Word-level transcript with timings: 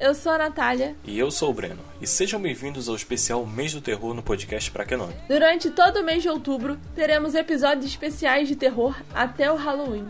Eu 0.00 0.14
sou 0.14 0.32
a 0.32 0.38
Natália. 0.38 0.96
E 1.04 1.18
eu 1.18 1.30
sou 1.30 1.50
o 1.50 1.52
Breno. 1.52 1.82
E 2.00 2.06
sejam 2.06 2.40
bem-vindos 2.40 2.88
ao 2.88 2.96
especial 2.96 3.44
Mês 3.44 3.74
do 3.74 3.82
Terror 3.82 4.14
no 4.14 4.22
podcast 4.22 4.70
Pra 4.70 4.82
Que 4.82 4.96
Nome. 4.96 5.12
Durante 5.28 5.70
todo 5.70 5.98
o 5.98 6.02
mês 6.02 6.22
de 6.22 6.28
outubro, 6.30 6.78
teremos 6.94 7.34
episódios 7.34 7.84
especiais 7.84 8.48
de 8.48 8.56
terror 8.56 8.96
até 9.12 9.52
o 9.52 9.56
Halloween. 9.56 10.08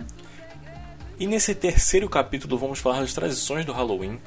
E 1.19 1.27
nesse 1.27 1.57
terceiro 1.57 2.09
capítulo 2.09 2.57
vamos 2.57 2.79
falar 2.79 3.01
das 3.01 3.13
tradições 3.13 3.65
do 3.65 3.73
Halloween 3.73 4.21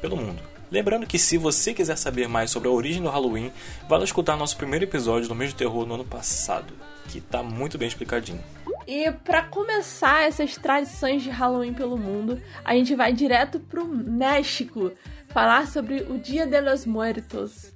pelo 0.00 0.16
mundo. 0.16 0.40
Lembrando 0.70 1.06
que 1.06 1.18
se 1.18 1.36
você 1.36 1.74
quiser 1.74 1.98
saber 1.98 2.26
mais 2.26 2.50
sobre 2.50 2.70
a 2.70 2.72
origem 2.72 3.02
do 3.02 3.10
Halloween, 3.10 3.52
vá 3.86 3.98
lá 3.98 4.04
escutar 4.04 4.38
nosso 4.38 4.56
primeiro 4.56 4.86
episódio 4.86 5.28
do 5.28 5.34
mês 5.34 5.52
do 5.52 5.56
terror 5.56 5.84
no 5.84 5.96
ano 5.96 6.04
passado, 6.04 6.72
que 7.08 7.20
tá 7.20 7.42
muito 7.42 7.76
bem 7.76 7.88
explicadinho. 7.88 8.42
E 8.92 9.08
para 9.12 9.44
começar 9.44 10.24
essas 10.24 10.56
tradições 10.56 11.22
de 11.22 11.30
Halloween 11.30 11.72
pelo 11.72 11.96
mundo, 11.96 12.42
a 12.64 12.74
gente 12.74 12.92
vai 12.96 13.12
direto 13.12 13.60
pro 13.60 13.86
México 13.86 14.90
falar 15.28 15.68
sobre 15.68 16.02
o 16.10 16.18
Dia 16.18 16.44
de 16.44 16.60
los 16.60 16.84
Muertos. 16.84 17.72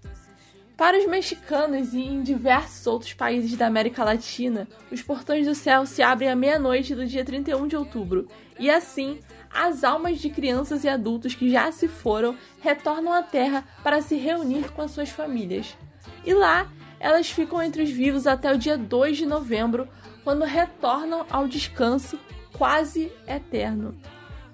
Para 0.77 0.98
os 0.98 1.06
mexicanos 1.06 1.94
e 1.94 2.00
em 2.00 2.20
diversos 2.20 2.84
outros 2.89 3.14
países 3.14 3.56
da 3.56 3.69
América 3.69 4.02
Latina, 4.02 4.66
os 4.91 5.02
portões 5.02 5.47
do 5.47 5.55
céu 5.55 5.86
se 5.86 6.02
abrem 6.02 6.28
à 6.28 6.34
meia-noite 6.34 6.97
do 6.97 7.06
dia 7.06 7.24
31 7.24 7.69
de 7.69 7.77
outubro, 7.77 8.27
e 8.58 8.69
assim 8.69 9.20
as 9.52 9.84
almas 9.84 10.19
de 10.19 10.28
crianças 10.30 10.83
e 10.83 10.89
adultos 10.89 11.33
que 11.33 11.48
já 11.48 11.70
se 11.70 11.86
foram 11.86 12.36
retornam 12.61 13.12
à 13.12 13.22
Terra 13.22 13.64
para 13.84 14.02
se 14.02 14.17
reunir 14.17 14.72
com 14.72 14.83
as 14.83 14.91
suas 14.91 15.11
famílias. 15.11 15.77
E 16.24 16.34
lá, 16.34 16.69
elas 16.98 17.30
ficam 17.30 17.62
entre 17.62 17.83
os 17.83 17.91
vivos 17.91 18.27
até 18.27 18.50
o 18.50 18.58
dia 18.58 18.78
2 18.78 19.19
de 19.19 19.27
novembro, 19.27 19.86
quando 20.25 20.44
retornam 20.44 21.25
ao 21.30 21.47
descanso 21.47 22.19
quase 22.56 23.12
eterno. 23.28 23.94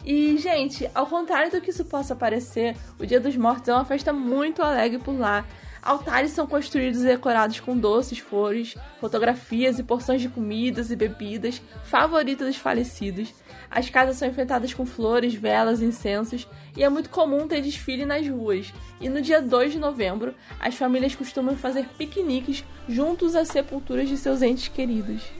E, 0.05 0.37
gente, 0.39 0.91
ao 0.95 1.07
contrário 1.07 1.51
do 1.51 1.61
que 1.61 1.71
isso 1.71 1.85
possa 1.85 2.17
parecer, 2.17 2.77
o 2.99 3.07
Dia 3.07 3.21
dos 3.21 3.37
Mortos 3.37 3.69
é 3.69 3.75
uma 3.75 3.85
festa 3.85 4.13
muito 4.13 4.63
alegre 4.63 4.99
por 4.99 5.19
lá. 5.19 5.47
Altares 5.83 6.33
são 6.33 6.47
construídos 6.47 7.03
e 7.03 7.07
decorados 7.07 7.61
com 7.61 7.77
doces, 7.77 8.19
flores, 8.19 8.75
fotografias 8.99 9.79
e 9.79 9.83
porções 9.83 10.21
de 10.21 10.29
comidas 10.29 10.91
e 10.91 10.97
bebidas 10.97 11.63
favoritas 11.85 12.47
dos 12.49 12.57
falecidos. 12.57 13.33
As 13.71 13.89
casas 13.89 14.17
são 14.17 14.29
enfeitadas 14.29 14.75
com 14.75 14.85
flores, 14.85 15.33
velas, 15.33 15.81
incensos 15.81 16.47
e 16.77 16.83
é 16.83 16.89
muito 16.89 17.09
comum 17.09 17.47
ter 17.49 17.63
desfile 17.63 18.05
nas 18.05 18.27
ruas. 18.27 18.73
E 19.01 19.09
no 19.09 19.23
dia 19.23 19.41
2 19.41 19.73
de 19.73 19.79
novembro, 19.79 20.35
as 20.59 20.75
famílias 20.75 21.15
costumam 21.15 21.57
fazer 21.57 21.87
piqueniques 21.97 22.65
juntos 22.89 23.35
às 23.35 23.49
sepulturas 23.49 24.09
de 24.09 24.19
seus 24.19 24.43
entes 24.43 24.69
queridos. 24.69 25.40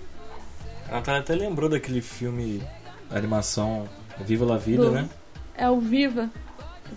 A 0.91 0.95
Natália 0.97 1.21
até 1.21 1.35
lembrou 1.35 1.69
daquele 1.69 2.01
filme, 2.03 2.63
animação 3.11 3.89
Viva 4.19 4.45
la 4.45 4.57
Vida, 4.59 4.85
Do- 4.87 4.91
né? 4.91 5.09
É 5.55 5.69
o 5.71 5.79
Viva. 5.81 6.29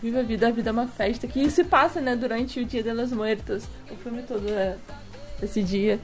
Viva 0.01 0.19
a 0.21 0.23
Vida, 0.23 0.47
a 0.47 0.51
Vida 0.51 0.69
é 0.71 0.73
uma 0.73 0.87
festa 0.87 1.27
que 1.27 1.49
se 1.51 1.63
passa, 1.63 2.01
né, 2.01 2.15
durante 2.15 2.59
o 2.59 2.65
Dia 2.65 2.81
de 2.81 2.91
los 2.91 3.11
Muertos. 3.11 3.65
O 3.91 3.95
filme 3.95 4.23
todo 4.23 4.49
é 4.49 4.75
esse 5.41 5.61
dia. 5.61 5.99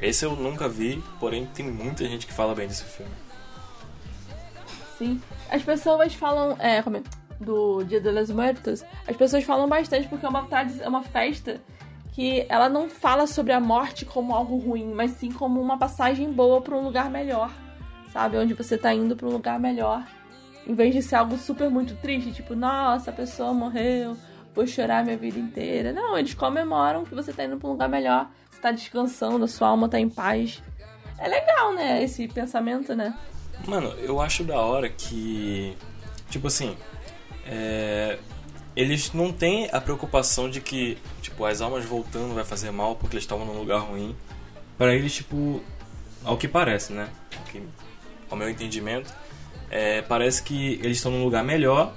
Esse 0.00 0.24
eu 0.26 0.36
nunca 0.36 0.68
vi, 0.68 1.02
porém 1.18 1.46
tem 1.46 1.64
muita 1.70 2.04
gente 2.04 2.26
que 2.26 2.32
fala 2.32 2.54
bem 2.54 2.68
desse 2.68 2.84
filme. 2.84 3.12
Sim. 4.98 5.20
As 5.50 5.62
pessoas 5.62 6.14
falam. 6.14 6.56
É, 6.58 6.82
como 6.82 6.98
é? 6.98 7.02
Do 7.40 7.82
Dia 7.84 8.00
de 8.00 8.10
los 8.10 8.30
Muertos. 8.30 8.84
As 9.08 9.16
pessoas 9.16 9.44
falam 9.44 9.66
bastante 9.66 10.06
porque 10.08 10.26
é 10.26 10.28
uma, 10.28 10.42
tradi- 10.46 10.82
é 10.82 10.88
uma 10.88 11.02
festa 11.02 11.58
que 12.12 12.44
ela 12.48 12.68
não 12.68 12.88
fala 12.88 13.26
sobre 13.26 13.52
a 13.52 13.60
morte 13.60 14.04
como 14.04 14.34
algo 14.34 14.56
ruim, 14.56 14.92
mas 14.92 15.12
sim 15.12 15.30
como 15.30 15.60
uma 15.60 15.78
passagem 15.78 16.32
boa 16.32 16.60
para 16.60 16.76
um 16.76 16.84
lugar 16.84 17.10
melhor. 17.10 17.50
Sabe? 18.12 18.36
Onde 18.36 18.54
você 18.54 18.76
tá 18.76 18.92
indo 18.92 19.16
para 19.16 19.28
um 19.28 19.32
lugar 19.32 19.60
melhor. 19.60 20.04
Em 20.66 20.74
vez 20.74 20.94
de 20.94 21.02
ser 21.02 21.16
algo 21.16 21.38
super 21.38 21.70
muito 21.70 21.94
triste, 21.96 22.32
tipo, 22.32 22.54
nossa, 22.54 23.10
a 23.10 23.14
pessoa 23.14 23.52
morreu, 23.54 24.16
vou 24.54 24.66
chorar 24.66 25.04
minha 25.04 25.16
vida 25.16 25.38
inteira. 25.38 25.92
Não, 25.92 26.18
eles 26.18 26.34
comemoram 26.34 27.04
que 27.04 27.14
você 27.14 27.32
tá 27.32 27.44
indo 27.44 27.56
pra 27.56 27.68
um 27.68 27.72
lugar 27.72 27.88
melhor, 27.88 28.28
você 28.50 28.60
tá 28.60 28.70
descansando, 28.70 29.44
a 29.44 29.48
sua 29.48 29.68
alma 29.68 29.88
tá 29.88 29.98
em 29.98 30.08
paz. 30.08 30.62
É 31.18 31.28
legal, 31.28 31.74
né? 31.74 32.02
Esse 32.02 32.26
pensamento, 32.28 32.94
né? 32.94 33.16
Mano, 33.66 33.88
eu 33.98 34.20
acho 34.20 34.42
da 34.44 34.58
hora 34.60 34.88
que. 34.88 35.76
Tipo 36.28 36.46
assim. 36.48 36.76
é, 37.46 38.18
eles 38.76 39.12
não 39.12 39.32
têm 39.32 39.68
a 39.72 39.80
preocupação 39.80 40.48
de 40.48 40.60
que, 40.60 40.96
tipo, 41.40 41.44
as 41.46 41.60
almas 41.62 41.84
voltando 41.84 42.34
vai 42.34 42.44
fazer 42.44 42.70
mal 42.70 42.96
porque 42.96 43.16
eles 43.16 43.24
estavam 43.24 43.46
num 43.46 43.58
lugar 43.58 43.78
ruim. 43.78 44.14
Para 44.76 44.94
eles, 44.94 45.14
tipo. 45.14 45.62
Ao 46.22 46.36
que 46.36 46.46
parece, 46.46 46.92
né? 46.92 47.08
Que- 47.50 47.62
ao 48.30 48.36
meu 48.36 48.48
entendimento, 48.50 49.12
é, 49.70 50.02
parece 50.02 50.42
que 50.42 50.74
eles 50.82 50.98
estão 50.98 51.10
num 51.10 51.24
lugar 51.24 51.42
melhor 51.42 51.94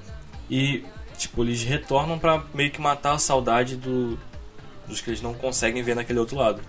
e, 0.50 0.86
tipo, 1.18 1.44
eles 1.44 1.62
retornam 1.64 2.18
pra 2.18 2.44
meio 2.54 2.72
que 2.72 2.80
matar 2.82 3.14
a 3.14 3.20
saudade 3.20 3.76
do, 3.76 4.18
dos 4.88 5.02
que 5.02 5.10
eles 5.10 5.22
não 5.22 5.34
conseguem 5.34 5.84
ver 5.84 5.96
naquele 5.96 6.20
outro 6.20 6.38
lado. 6.38 6.62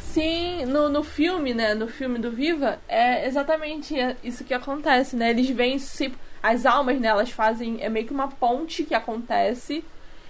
Sim, 0.00 0.64
no, 0.64 0.88
no 0.88 1.04
filme, 1.04 1.52
né? 1.52 1.74
No 1.74 1.86
filme 1.86 2.18
do 2.18 2.30
Viva, 2.30 2.78
é 2.88 3.26
exatamente 3.26 3.94
isso 4.24 4.42
que 4.42 4.54
acontece, 4.54 5.14
né? 5.14 5.28
Eles 5.30 5.50
vêm 5.50 5.78
se 5.78 6.12
as 6.42 6.66
almas, 6.66 7.00
né? 7.00 7.08
Elas 7.08 7.30
fazem 7.30 7.78
é 7.80 7.88
meio 7.88 8.06
que 8.06 8.12
uma 8.12 8.28
ponte 8.28 8.84
que 8.84 8.94
acontece 8.94 9.84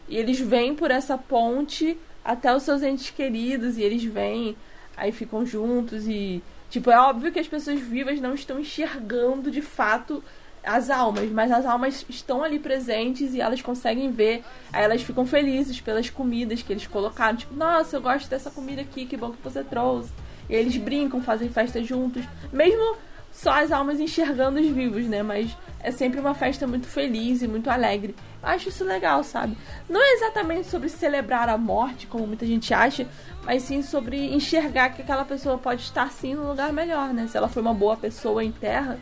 e 0.09 0.17
eles 0.17 0.39
vêm 0.39 0.75
por 0.75 0.91
essa 0.91 1.19
ponte 1.19 1.99
até 2.25 2.55
os 2.55 2.62
seus 2.62 2.83
entes 2.83 3.11
queridos 3.11 3.78
e 3.78 3.83
eles 3.83 4.03
vêm, 4.03 4.56
aí 4.97 5.12
ficam 5.12 5.44
juntos 5.44 6.06
e 6.09 6.43
tipo 6.71 6.91
é 6.91 6.99
óbvio 6.99 7.33
que 7.33 7.39
as 7.39 7.49
pessoas 7.49 7.81
vivas 7.81 8.21
não 8.21 8.34
estão 8.34 8.59
enxergando 8.59 9.50
de 9.50 9.62
fato 9.62 10.22
as 10.67 10.91
almas, 10.91 11.31
mas 11.31 11.53
as 11.53 11.65
almas 11.65 12.05
estão 12.09 12.43
ali 12.43 12.59
presentes 12.59 13.33
e 13.33 13.41
elas 13.41 13.62
conseguem 13.62 14.11
ver. 14.11 14.43
Aí 14.73 14.83
elas 14.83 15.00
ficam 15.00 15.25
felizes 15.25 15.81
pelas 15.81 16.11
comidas 16.11 16.61
que 16.61 16.73
eles 16.73 16.88
colocaram. 16.88 17.37
Tipo, 17.37 17.55
nossa, 17.55 17.97
eu 17.97 18.03
gosto 18.03 18.28
dessa 18.28 18.50
comida 18.50 18.83
aqui, 18.83 19.06
que 19.06 19.17
bom 19.17 19.31
que 19.31 19.43
você 19.43 19.62
trouxe. 19.62 20.11
E 20.50 20.55
eles 20.55 20.77
brincam, 20.77 21.23
fazem 21.23 21.49
festa 21.49 21.83
juntos. 21.83 22.25
Mesmo 22.53 22.97
só 23.37 23.53
as 23.53 23.71
almas 23.71 24.01
enxergando 24.01 24.59
os 24.59 24.67
vivos, 24.67 25.05
né? 25.05 25.23
Mas 25.23 25.55
é 25.81 25.91
sempre 25.91 26.19
uma 26.19 26.35
festa 26.35 26.67
muito 26.67 26.87
feliz 26.87 27.43
e 27.43 27.47
muito 27.47 27.69
alegre. 27.69 28.17
Eu 28.43 28.49
acho 28.49 28.71
isso 28.71 28.83
legal, 28.83 29.23
sabe? 29.23 29.57
Não 29.89 30.03
é 30.03 30.15
exatamente 30.15 30.69
sobre 30.69 30.89
celebrar 30.89 31.47
a 31.51 31.59
morte, 31.59 32.07
como 32.07 32.27
muita 32.27 32.47
gente 32.47 32.73
acha, 32.73 33.07
mas 33.45 33.63
sim 33.63 33.83
sobre 33.83 34.35
enxergar 34.35 34.89
que 34.91 35.03
aquela 35.03 35.23
pessoa 35.23 35.59
pode 35.59 35.83
estar 35.83 36.11
sim 36.11 36.35
num 36.35 36.49
lugar 36.49 36.73
melhor, 36.73 37.13
né? 37.13 37.29
Se 37.29 37.37
ela 37.37 37.47
foi 37.47 37.61
uma 37.61 37.75
boa 37.75 37.95
pessoa 37.95 38.43
em 38.43 38.51
terra, 38.51 38.99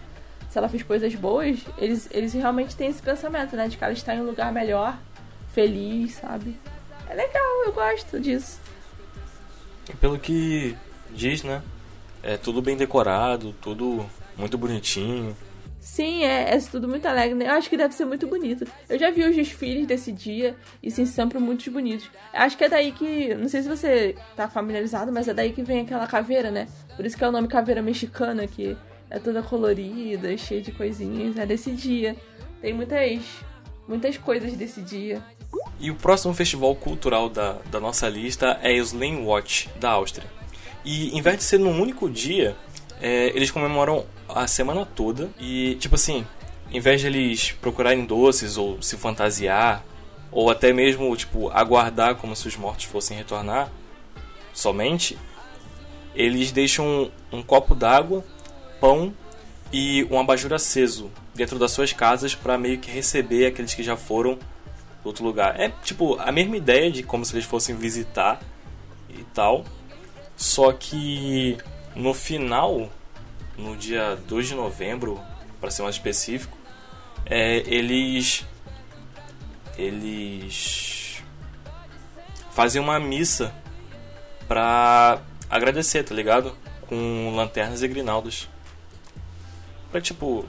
se 0.50 0.58
ela 0.58 0.68
fez 0.68 0.82
coisas 0.82 1.14
boas, 1.14 1.60
eles, 1.78 2.08
eles 2.10 2.32
realmente 2.32 2.74
têm 2.74 2.88
esse 2.88 3.00
pensamento, 3.00 3.54
né? 3.54 3.68
De 3.68 3.76
que 3.76 3.84
ela 3.84 3.92
está 3.92 4.16
em 4.16 4.20
um 4.20 4.26
lugar 4.26 4.52
melhor, 4.52 4.98
feliz, 5.52 6.14
sabe? 6.14 6.58
É 7.08 7.14
legal, 7.14 7.64
eu 7.66 7.72
gosto 7.72 8.18
disso. 8.18 8.58
Pelo 10.00 10.18
que 10.18 10.76
diz, 11.12 11.44
né? 11.44 11.62
É 12.20 12.36
tudo 12.36 12.60
bem 12.60 12.76
decorado, 12.76 13.54
tudo 13.60 14.04
muito 14.36 14.56
bonitinho. 14.58 15.36
Sim, 15.84 16.24
é, 16.24 16.54
é 16.54 16.58
tudo 16.60 16.88
muito 16.88 17.06
alegre, 17.06 17.34
né? 17.34 17.46
Eu 17.46 17.52
acho 17.52 17.68
que 17.68 17.76
deve 17.76 17.94
ser 17.94 18.06
muito 18.06 18.26
bonito. 18.26 18.66
Eu 18.88 18.98
já 18.98 19.10
vi 19.10 19.22
os 19.22 19.36
desfiles 19.36 19.86
desse 19.86 20.10
dia 20.10 20.56
e 20.82 20.90
sim, 20.90 21.04
sempre 21.04 21.38
muito 21.38 21.70
bonitos. 21.70 22.08
Acho 22.32 22.56
que 22.56 22.64
é 22.64 22.68
daí 22.70 22.90
que. 22.90 23.34
Não 23.34 23.50
sei 23.50 23.62
se 23.62 23.68
você 23.68 24.16
tá 24.34 24.48
familiarizado, 24.48 25.12
mas 25.12 25.28
é 25.28 25.34
daí 25.34 25.52
que 25.52 25.62
vem 25.62 25.82
aquela 25.82 26.06
caveira, 26.06 26.50
né? 26.50 26.68
Por 26.96 27.04
isso 27.04 27.18
que 27.18 27.22
é 27.22 27.28
o 27.28 27.30
nome 27.30 27.48
caveira 27.48 27.82
mexicana, 27.82 28.46
que 28.46 28.74
é 29.10 29.18
toda 29.18 29.42
colorida, 29.42 30.34
cheia 30.38 30.62
de 30.62 30.72
coisinhas. 30.72 31.36
É 31.36 31.44
desse 31.44 31.70
dia. 31.70 32.16
Tem 32.62 32.72
muitas. 32.72 33.20
muitas 33.86 34.16
coisas 34.16 34.54
desse 34.54 34.80
dia. 34.80 35.22
E 35.78 35.90
o 35.90 35.94
próximo 35.94 36.32
festival 36.32 36.74
cultural 36.76 37.28
da, 37.28 37.58
da 37.70 37.78
nossa 37.78 38.08
lista 38.08 38.58
é 38.62 38.72
o 38.72 38.82
Slane 38.82 39.22
Watch, 39.22 39.68
da 39.78 39.90
Áustria. 39.90 40.26
E 40.82 41.14
em 41.16 41.20
vez 41.20 41.36
de 41.36 41.44
ser 41.44 41.58
num 41.58 41.78
único 41.78 42.08
dia, 42.08 42.56
é, 43.02 43.26
eles 43.36 43.50
comemoram 43.50 44.06
a 44.28 44.46
semana 44.46 44.86
toda. 44.86 45.30
E, 45.38 45.76
tipo 45.76 45.94
assim, 45.94 46.26
em 46.70 46.80
vez 46.80 47.00
de 47.00 47.06
eles 47.06 47.52
procurarem 47.52 48.04
doces 48.04 48.56
ou 48.56 48.80
se 48.82 48.96
fantasiar, 48.96 49.84
ou 50.30 50.50
até 50.50 50.72
mesmo, 50.72 51.14
tipo, 51.16 51.48
aguardar 51.50 52.16
como 52.16 52.34
se 52.34 52.48
os 52.48 52.56
mortos 52.56 52.86
fossem 52.86 53.16
retornar 53.16 53.70
somente, 54.52 55.16
eles 56.14 56.50
deixam 56.52 57.10
um, 57.32 57.38
um 57.38 57.42
copo 57.42 57.74
d'água, 57.74 58.24
pão 58.80 59.12
e 59.72 60.06
um 60.10 60.18
abajur 60.18 60.52
aceso 60.52 61.10
dentro 61.34 61.58
das 61.58 61.72
suas 61.72 61.92
casas 61.92 62.34
para 62.34 62.56
meio 62.56 62.78
que 62.78 62.90
receber 62.90 63.46
aqueles 63.46 63.74
que 63.74 63.82
já 63.82 63.96
foram 63.96 64.34
do 64.34 65.06
outro 65.06 65.24
lugar. 65.24 65.60
É 65.60 65.68
tipo 65.82 66.18
a 66.20 66.30
mesma 66.30 66.56
ideia 66.56 66.90
de 66.90 67.02
como 67.02 67.24
se 67.24 67.34
eles 67.34 67.44
fossem 67.44 67.74
visitar 67.76 68.40
e 69.08 69.22
tal. 69.34 69.64
Só 70.36 70.72
que 70.72 71.58
no 71.94 72.14
final, 72.14 72.90
no 73.56 73.76
dia 73.76 74.16
2 74.28 74.48
de 74.48 74.54
novembro, 74.54 75.20
para 75.60 75.70
ser 75.70 75.82
mais 75.82 75.94
específico, 75.94 76.56
é, 77.26 77.58
eles 77.66 78.44
eles 79.76 81.22
fazem 82.50 82.80
uma 82.80 83.00
missa 83.00 83.52
pra 84.46 85.20
agradecer, 85.50 86.04
tá 86.04 86.14
ligado? 86.14 86.56
Com 86.86 87.34
lanternas 87.34 87.82
e 87.82 87.88
grinaldas. 87.88 88.48
Pra 89.90 90.00
tipo 90.00 90.44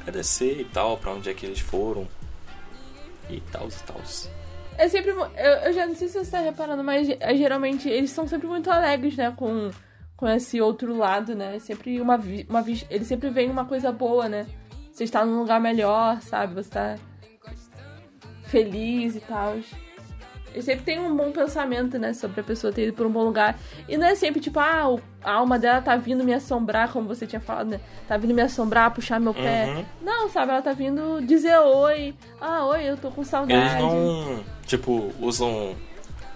agradecer 0.00 0.60
e 0.60 0.64
tal, 0.64 0.96
pra 0.96 1.12
onde 1.12 1.28
é 1.28 1.34
que 1.34 1.44
eles 1.44 1.60
foram. 1.60 2.08
E 3.28 3.40
tal, 3.40 3.68
e 3.68 3.86
tal. 3.86 4.00
É 4.78 4.88
sempre. 4.88 5.10
Eu, 5.10 5.18
eu 5.18 5.72
já 5.72 5.86
não 5.86 5.94
sei 5.94 6.08
se 6.08 6.18
você 6.18 6.30
tá 6.30 6.40
reparando, 6.40 6.82
mas 6.82 7.08
é, 7.08 7.36
geralmente 7.36 7.88
eles 7.88 8.10
são 8.10 8.26
sempre 8.26 8.48
muito 8.48 8.70
alegres, 8.70 9.16
né? 9.16 9.32
Com, 9.36 9.70
com 10.20 10.28
esse 10.28 10.60
outro 10.60 10.94
lado, 10.96 11.34
né? 11.34 11.58
Sempre 11.58 11.98
uma, 12.00 12.16
uma 12.48 12.64
Ele 12.90 13.04
sempre 13.04 13.30
vem 13.30 13.50
uma 13.50 13.64
coisa 13.64 13.90
boa, 13.90 14.28
né? 14.28 14.46
Você 14.92 15.04
está 15.04 15.24
num 15.24 15.38
lugar 15.38 15.58
melhor, 15.60 16.20
sabe? 16.20 16.54
Você 16.54 16.70
tá 16.70 16.96
feliz 18.44 19.16
e 19.16 19.20
tal. 19.20 19.56
Ele 20.52 20.62
sempre 20.62 20.84
tem 20.84 20.98
um 20.98 21.16
bom 21.16 21.30
pensamento, 21.30 21.96
né? 21.98 22.12
Sobre 22.12 22.40
a 22.40 22.44
pessoa 22.44 22.72
ter 22.72 22.88
ido 22.88 22.92
por 22.92 23.06
um 23.06 23.10
bom 23.10 23.22
lugar. 23.24 23.56
E 23.88 23.96
não 23.96 24.06
é 24.08 24.14
sempre 24.16 24.40
tipo, 24.40 24.58
ah, 24.58 24.88
o- 24.90 25.00
a 25.22 25.32
alma 25.34 25.58
dela 25.58 25.80
tá 25.80 25.96
vindo 25.96 26.24
me 26.24 26.34
assombrar, 26.34 26.92
como 26.92 27.06
você 27.06 27.24
tinha 27.26 27.40
falado, 27.40 27.68
né? 27.70 27.80
Tá 28.08 28.16
vindo 28.16 28.34
me 28.34 28.42
assombrar, 28.42 28.90
puxar 28.92 29.20
meu 29.20 29.32
pé. 29.32 29.66
Uhum. 29.66 29.84
Não, 30.02 30.28
sabe? 30.28 30.50
Ela 30.50 30.60
tá 30.62 30.72
vindo 30.72 31.20
dizer 31.24 31.56
oi. 31.60 32.14
Ah, 32.40 32.66
oi, 32.66 32.82
eu 32.90 32.96
tô 32.96 33.10
com 33.12 33.22
saudade. 33.22 33.54
Eles 33.54 33.74
não, 33.80 34.40
tipo, 34.66 35.12
usam 35.20 35.76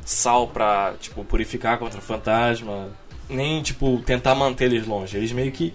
sal 0.04 0.46
pra, 0.46 0.94
tipo, 1.00 1.24
purificar 1.24 1.76
contra 1.78 2.00
fantasma. 2.00 2.90
Nem, 3.28 3.62
tipo, 3.62 4.02
tentar 4.02 4.34
manter 4.34 4.66
eles 4.66 4.86
longe. 4.86 5.16
Eles 5.16 5.32
meio 5.32 5.50
que 5.52 5.72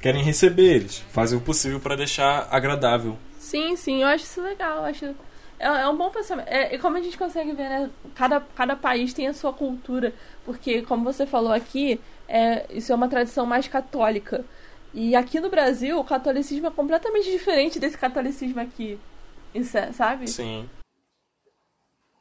querem 0.00 0.22
receber 0.22 0.74
eles. 0.76 0.98
Fazem 1.10 1.38
o 1.38 1.42
possível 1.42 1.80
pra 1.80 1.96
deixar 1.96 2.48
agradável. 2.50 3.18
Sim, 3.38 3.76
sim, 3.76 4.02
eu 4.02 4.08
acho 4.08 4.24
isso 4.24 4.42
legal. 4.42 4.78
eu 4.78 4.84
acho... 4.84 5.04
É, 5.58 5.66
é 5.66 5.88
um 5.88 5.96
bom 5.96 6.10
pensamento. 6.10 6.48
É, 6.48 6.74
e 6.74 6.78
como 6.78 6.96
a 6.96 7.00
gente 7.00 7.16
consegue 7.16 7.52
ver, 7.52 7.68
né? 7.68 7.90
Cada, 8.14 8.40
cada 8.40 8.74
país 8.74 9.12
tem 9.14 9.28
a 9.28 9.34
sua 9.34 9.52
cultura. 9.52 10.12
Porque, 10.44 10.82
como 10.82 11.04
você 11.04 11.24
falou 11.24 11.52
aqui, 11.52 12.00
é, 12.28 12.66
isso 12.70 12.92
é 12.92 12.94
uma 12.94 13.08
tradição 13.08 13.46
mais 13.46 13.68
católica. 13.68 14.44
E 14.94 15.14
aqui 15.14 15.40
no 15.40 15.48
Brasil, 15.48 15.98
o 15.98 16.04
catolicismo 16.04 16.66
é 16.66 16.70
completamente 16.70 17.30
diferente 17.30 17.78
desse 17.78 17.96
catolicismo 17.96 18.60
aqui. 18.60 18.98
Sabe? 19.92 20.28
Sim. 20.28 20.68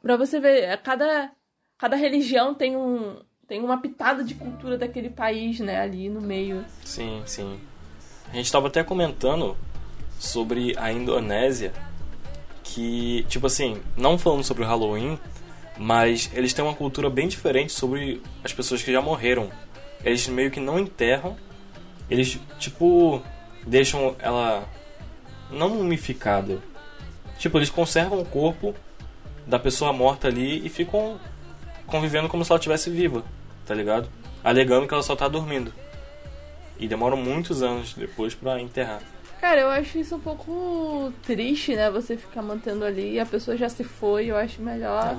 Pra 0.01 0.17
você 0.17 0.39
ver, 0.39 0.63
é, 0.63 0.77
cada, 0.77 1.31
cada 1.77 1.95
religião 1.95 2.53
tem 2.53 2.75
um. 2.75 3.19
Tem 3.51 3.59
uma 3.59 3.81
pitada 3.81 4.23
de 4.23 4.33
cultura 4.33 4.77
daquele 4.77 5.09
país, 5.09 5.59
né? 5.59 5.81
Ali 5.81 6.07
no 6.07 6.21
meio. 6.21 6.63
Sim, 6.85 7.21
sim. 7.25 7.59
A 8.31 8.35
gente 8.37 8.49
tava 8.49 8.69
até 8.69 8.81
comentando 8.81 9.57
sobre 10.17 10.73
a 10.77 10.89
Indonésia, 10.89 11.73
que, 12.63 13.25
tipo 13.27 13.47
assim, 13.47 13.81
não 13.97 14.17
falando 14.17 14.45
sobre 14.45 14.63
o 14.63 14.65
Halloween, 14.65 15.19
mas 15.77 16.31
eles 16.33 16.53
têm 16.53 16.63
uma 16.63 16.73
cultura 16.73 17.09
bem 17.09 17.27
diferente 17.27 17.73
sobre 17.73 18.23
as 18.41 18.53
pessoas 18.53 18.81
que 18.81 18.89
já 18.89 19.01
morreram. 19.01 19.51
Eles 20.01 20.25
meio 20.29 20.49
que 20.49 20.61
não 20.61 20.79
enterram, 20.79 21.35
eles, 22.09 22.39
tipo, 22.57 23.21
deixam 23.67 24.15
ela 24.19 24.65
não 25.49 25.67
mumificada. 25.71 26.59
Tipo, 27.37 27.57
eles 27.57 27.69
conservam 27.69 28.21
o 28.21 28.25
corpo 28.25 28.73
da 29.45 29.59
pessoa 29.59 29.91
morta 29.91 30.29
ali 30.29 30.65
e 30.65 30.69
ficam 30.69 31.19
convivendo 31.85 32.29
como 32.29 32.45
se 32.45 32.51
ela 32.53 32.57
estivesse 32.57 32.89
viva, 32.89 33.25
tá 33.71 33.75
ligado? 33.75 34.09
Alegando 34.43 34.85
que 34.85 34.93
ela 34.93 35.01
só 35.01 35.15
tá 35.15 35.29
dormindo. 35.29 35.73
E 36.77 36.89
demoram 36.89 37.15
muitos 37.15 37.61
anos 37.63 37.93
depois 37.93 38.35
pra 38.35 38.59
enterrar. 38.59 39.01
Cara, 39.39 39.61
eu 39.61 39.69
acho 39.69 39.97
isso 39.97 40.15
um 40.15 40.19
pouco 40.19 41.13
triste, 41.25 41.73
né? 41.73 41.89
Você 41.89 42.17
ficar 42.17 42.41
mantendo 42.41 42.83
ali, 42.83 43.17
a 43.17 43.25
pessoa 43.25 43.55
já 43.55 43.69
se 43.69 43.83
foi, 43.85 44.25
eu 44.25 44.35
acho 44.35 44.61
melhor 44.61 45.17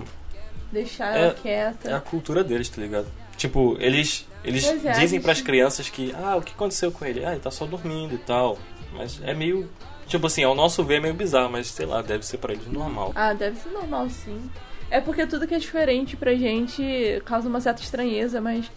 deixar 0.71 1.17
É- 1.17 1.23
ela 1.25 1.35
quieta. 1.35 1.91
É 1.91 1.95
a 1.95 2.01
cultura 2.01 2.45
deles, 2.45 2.69
tá 2.69 2.81
ligado? 2.83 3.07
Tipo, 3.39 3.77
eles 3.81 4.29
eles 4.45 4.67
é, 4.67 4.75
dizem 4.93 5.09
gente- 5.09 5.23
pras 5.23 5.41
crianças 5.41 5.89
que, 5.89 6.15
ah, 6.23 6.37
o 6.37 6.43
que 6.43 6.53
aconteceu 6.53 6.93
com 6.93 7.05
ele? 7.07 7.25
Ah, 7.25 7.31
ele 7.31 7.41
tá 7.41 7.51
só 7.51 7.65
dormindo 7.65 8.15
e 8.15 8.19
tal. 8.19 8.59
Mas 8.93 9.19
é 9.25 9.33
meio. 9.33 9.71
Tipo 10.07 10.27
assim, 10.27 10.45
ao 10.45 10.55
nosso 10.55 10.85
ver 10.85 10.97
é 10.97 11.01
meio 11.01 11.15
bizarro, 11.15 11.49
mas 11.51 11.69
sei 11.69 11.87
lá, 11.87 12.03
deve 12.03 12.27
ser 12.27 12.37
pra 12.37 12.53
eles 12.53 12.67
normal. 12.67 13.13
Ah, 13.15 13.33
deve 13.33 13.57
ser 13.59 13.71
normal 13.71 14.11
sim. 14.11 14.51
É 14.93 15.01
porque 15.01 15.27
tudo 15.27 15.49
que 15.49 15.55
é 15.55 15.59
diferente 15.59 16.19
pra 16.19 16.35
gente 16.35 17.23
causa 17.25 17.49
uma 17.49 17.63
certa 17.63 17.81
estranheza, 17.81 18.43
mas 18.43 18.71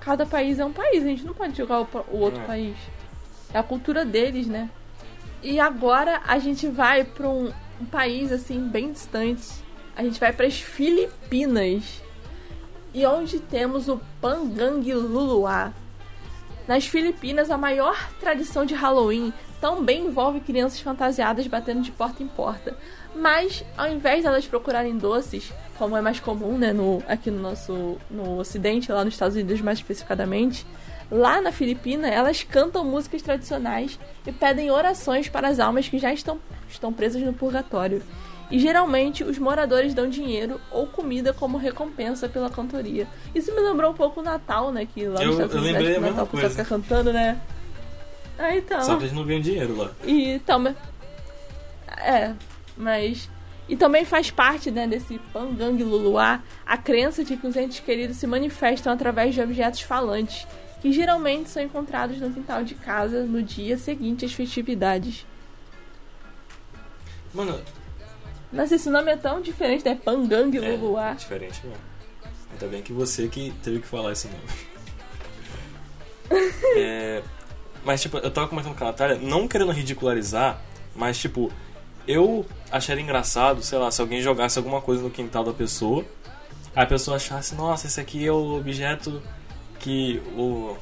cada 0.00 0.24
país 0.24 0.58
é 0.58 0.64
um 0.64 0.72
país, 0.72 1.04
a 1.04 1.08
gente 1.08 1.26
não 1.26 1.34
pode 1.34 1.54
julgar 1.54 1.82
o, 1.82 1.88
outro 2.18 2.40
É. 2.40 2.46
país. 2.46 2.74
É 3.52 3.58
a 3.58 3.62
cultura 3.62 4.02
deles, 4.02 4.46
né? 4.46 4.70
E 5.42 5.60
agora 5.60 6.22
a 6.26 6.38
gente 6.38 6.66
vai 6.68 7.04
pra 7.04 7.28
um, 7.28 7.52
um 7.78 7.84
país 7.84 8.32
assim 8.32 8.66
bem 8.66 8.92
distante. 8.92 9.46
A 9.94 10.02
gente 10.02 10.18
vai 10.18 10.32
para 10.32 10.46
as 10.46 10.58
Filipinas. 10.58 12.00
E 12.94 13.04
onde 13.04 13.38
temos 13.38 13.88
o 13.88 14.00
Pangang 14.22 14.90
Luluá. 14.94 15.74
Nas 16.66 16.86
Filipinas, 16.86 17.50
a 17.50 17.58
maior 17.58 18.08
tradição 18.18 18.64
de 18.64 18.72
Halloween 18.74 19.34
também 19.74 20.06
envolve 20.06 20.38
crianças 20.38 20.78
fantasiadas 20.78 21.44
batendo 21.48 21.80
de 21.82 21.90
porta 21.90 22.22
em 22.22 22.28
porta. 22.28 22.76
Mas, 23.16 23.64
ao 23.76 23.88
invés 23.90 24.22
delas 24.22 24.46
procurarem 24.46 24.96
doces, 24.96 25.52
como 25.76 25.96
é 25.96 26.00
mais 26.00 26.20
comum 26.20 26.56
né, 26.56 26.72
no, 26.72 27.02
aqui 27.08 27.32
no 27.32 27.40
nosso 27.40 27.96
no 28.08 28.38
Ocidente, 28.38 28.92
lá 28.92 29.04
nos 29.04 29.14
Estados 29.14 29.34
Unidos 29.34 29.60
mais 29.60 29.78
especificadamente, 29.78 30.64
lá 31.10 31.40
na 31.40 31.50
Filipina 31.50 32.06
elas 32.08 32.44
cantam 32.44 32.84
músicas 32.84 33.22
tradicionais 33.22 33.98
e 34.24 34.30
pedem 34.30 34.70
orações 34.70 35.28
para 35.28 35.48
as 35.48 35.58
almas 35.58 35.88
que 35.88 35.98
já 35.98 36.12
estão, 36.12 36.38
estão 36.68 36.92
presas 36.92 37.22
no 37.22 37.32
purgatório. 37.32 38.02
E 38.48 38.60
geralmente 38.60 39.24
os 39.24 39.36
moradores 39.38 39.92
dão 39.94 40.08
dinheiro 40.08 40.60
ou 40.70 40.86
comida 40.86 41.32
como 41.32 41.58
recompensa 41.58 42.28
pela 42.28 42.48
cantoria. 42.48 43.08
Isso 43.34 43.52
me 43.52 43.60
lembrou 43.60 43.90
um 43.90 43.94
pouco 43.94 44.20
o 44.20 44.22
Natal, 44.22 44.70
né? 44.70 44.86
Que 44.86 45.06
lá 45.08 45.14
nos 45.14 45.22
Eu- 45.22 45.30
Estados 45.32 45.54
eu 45.56 45.60
Unidos 45.62 45.78
lembrei 45.82 45.98
no 45.98 46.06
a 46.06 46.08
mesma 46.10 46.26
coisa. 46.26 46.50
fica 46.50 46.64
cantando, 46.64 47.12
né? 47.12 47.40
Ah, 48.38 48.54
então. 48.56 48.82
Só 48.82 48.96
que 48.96 49.04
eles 49.04 49.12
não 49.12 49.24
ganham 49.24 49.40
dinheiro 49.40 49.76
lá. 49.76 49.90
E 50.04 50.30
então, 50.32 50.58
mas- 50.58 50.76
é, 51.98 52.34
mas 52.76 53.28
e 53.68 53.76
também 53.76 54.04
faz 54.04 54.30
parte, 54.30 54.70
né, 54.70 54.86
desse 54.86 55.18
Pangang 55.32 55.82
Luluá 55.82 56.40
a 56.64 56.76
crença 56.76 57.24
de 57.24 57.36
que 57.36 57.46
os 57.46 57.56
entes 57.56 57.80
queridos 57.80 58.16
se 58.16 58.26
manifestam 58.26 58.92
através 58.92 59.34
de 59.34 59.40
objetos 59.40 59.80
falantes, 59.80 60.46
que 60.80 60.92
geralmente 60.92 61.48
são 61.50 61.62
encontrados 61.62 62.18
no 62.20 62.30
quintal 62.30 62.62
de 62.62 62.74
casa 62.76 63.24
no 63.24 63.42
dia 63.42 63.76
seguinte 63.78 64.24
às 64.24 64.32
festividades. 64.32 65.26
Mano, 67.34 67.60
Nossa, 68.52 68.76
esse 68.76 68.88
nome 68.88 69.10
é 69.10 69.16
tão 69.16 69.40
diferente, 69.40 69.84
né? 69.84 69.98
Pangang 70.02 70.56
é 70.58 70.76
Luluá. 70.76 71.14
diferente 71.14 71.60
mesmo. 71.66 71.80
Ainda 72.52 72.66
bem 72.68 72.80
que 72.82 72.92
você 72.92 73.26
que 73.28 73.52
teve 73.62 73.80
que 73.80 73.86
falar 73.86 74.12
esse 74.12 74.28
nome. 74.28 74.42
É, 76.76 77.22
mas, 77.86 78.02
tipo, 78.02 78.18
eu 78.18 78.32
tava 78.32 78.48
comentando 78.48 78.74
com 78.74 78.82
a 78.82 78.88
Natália, 78.88 79.16
não 79.16 79.46
querendo 79.46 79.70
ridicularizar, 79.70 80.60
mas, 80.92 81.16
tipo, 81.16 81.52
eu 82.06 82.44
acharia 82.68 83.00
engraçado, 83.00 83.62
sei 83.62 83.78
lá, 83.78 83.92
se 83.92 84.00
alguém 84.00 84.20
jogasse 84.20 84.58
alguma 84.58 84.80
coisa 84.80 85.04
no 85.04 85.08
quintal 85.08 85.44
da 85.44 85.52
pessoa, 85.52 86.04
a 86.74 86.84
pessoa 86.84 87.16
achasse, 87.16 87.54
nossa, 87.54 87.86
esse 87.86 88.00
aqui 88.00 88.26
é 88.26 88.32
o 88.32 88.56
objeto 88.56 89.22
que 89.78 90.20
o, 90.36 90.76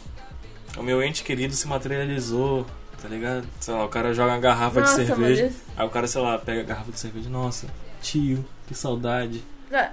o 0.79 0.83
meu 0.83 1.03
ente 1.03 1.23
querido 1.23 1.53
se 1.53 1.69
materializou, 1.69 2.65
tá 3.03 3.07
ligado? 3.07 3.47
Sei 3.61 3.75
lá, 3.75 3.85
o 3.85 3.89
cara 3.91 4.15
joga 4.15 4.33
uma 4.33 4.41
garrafa 4.41 4.81
Nossa, 4.81 4.99
de 5.03 5.07
cerveja, 5.07 5.53
aí 5.77 5.87
o 5.87 5.91
cara, 5.91 6.07
sei 6.07 6.23
lá, 6.23 6.39
pega 6.39 6.63
a 6.63 6.65
garrafa 6.65 6.91
de 6.91 6.99
cerveja, 6.99 7.29
nossa, 7.29 7.67
tio, 8.01 8.43
que 8.67 8.75
saudade. 8.75 9.45
É. 9.71 9.91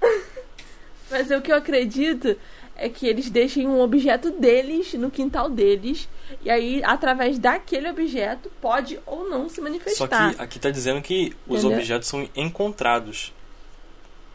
Mas 1.10 1.30
o 1.30 1.42
que 1.42 1.52
eu 1.52 1.56
acredito 1.56 2.34
é 2.78 2.88
que 2.88 3.06
eles 3.06 3.28
deixem 3.28 3.66
um 3.66 3.80
objeto 3.80 4.30
deles 4.30 4.94
no 4.94 5.10
quintal 5.10 5.50
deles. 5.50 6.08
E 6.42 6.48
aí, 6.48 6.82
através 6.84 7.38
daquele 7.38 7.90
objeto, 7.90 8.50
pode 8.60 9.00
ou 9.04 9.28
não 9.28 9.48
se 9.48 9.56
Só 9.56 9.62
manifestar. 9.62 10.34
que 10.34 10.42
aqui 10.42 10.58
tá 10.60 10.70
dizendo 10.70 11.02
que 11.02 11.36
os 11.46 11.58
Entendeu? 11.60 11.76
objetos 11.78 12.08
são 12.08 12.28
encontrados 12.36 13.34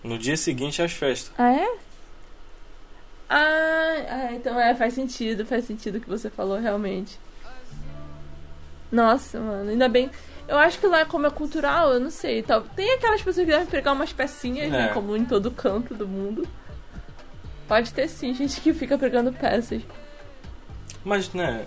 no 0.03 0.17
dia 0.17 0.35
seguinte 0.35 0.81
às 0.81 0.91
festas. 0.91 1.31
Ah, 1.37 1.53
é? 1.53 1.75
Ah, 3.29 4.05
ah, 4.09 4.33
então 4.33 4.59
é, 4.59 4.75
faz 4.75 4.93
sentido, 4.93 5.45
faz 5.45 5.63
sentido 5.65 5.95
o 5.95 6.01
que 6.01 6.09
você 6.09 6.29
falou, 6.29 6.59
realmente. 6.59 7.17
Nossa, 8.91 9.39
mano, 9.39 9.71
ainda 9.71 9.87
bem. 9.87 10.11
Eu 10.47 10.57
acho 10.57 10.77
que 10.77 10.85
lá, 10.85 11.05
como 11.05 11.25
é 11.25 11.29
cultural, 11.29 11.93
eu 11.93 11.99
não 11.99 12.11
sei. 12.11 12.43
Tal. 12.43 12.61
Tem 12.75 12.91
aquelas 12.91 13.21
pessoas 13.21 13.45
que 13.45 13.51
devem 13.51 13.65
pegar 13.65 13.93
umas 13.93 14.11
pecinhas, 14.11 14.69
né? 14.69 14.89
É. 14.89 14.93
Como 14.93 15.15
em 15.15 15.23
todo 15.23 15.49
canto 15.49 15.95
do 15.95 16.05
mundo. 16.05 16.45
Pode 17.67 17.93
ter 17.93 18.07
sim, 18.07 18.33
gente 18.35 18.59
que 18.61 18.73
fica 18.73 18.97
pegando 18.97 19.31
peças. 19.33 19.81
Mas, 21.03 21.31
né, 21.33 21.65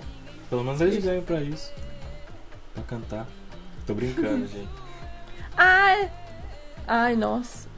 pelo 0.49 0.65
menos 0.65 0.81
eles 0.81 1.03
ganham 1.05 1.23
pra 1.23 1.41
isso. 1.41 1.73
Pra 2.75 2.83
cantar. 2.85 3.26
Tô 3.87 3.95
brincando, 3.95 4.47
gente. 4.49 4.69
Ai! 5.57 6.11
Ai, 6.87 7.17
nossa. 7.17 7.69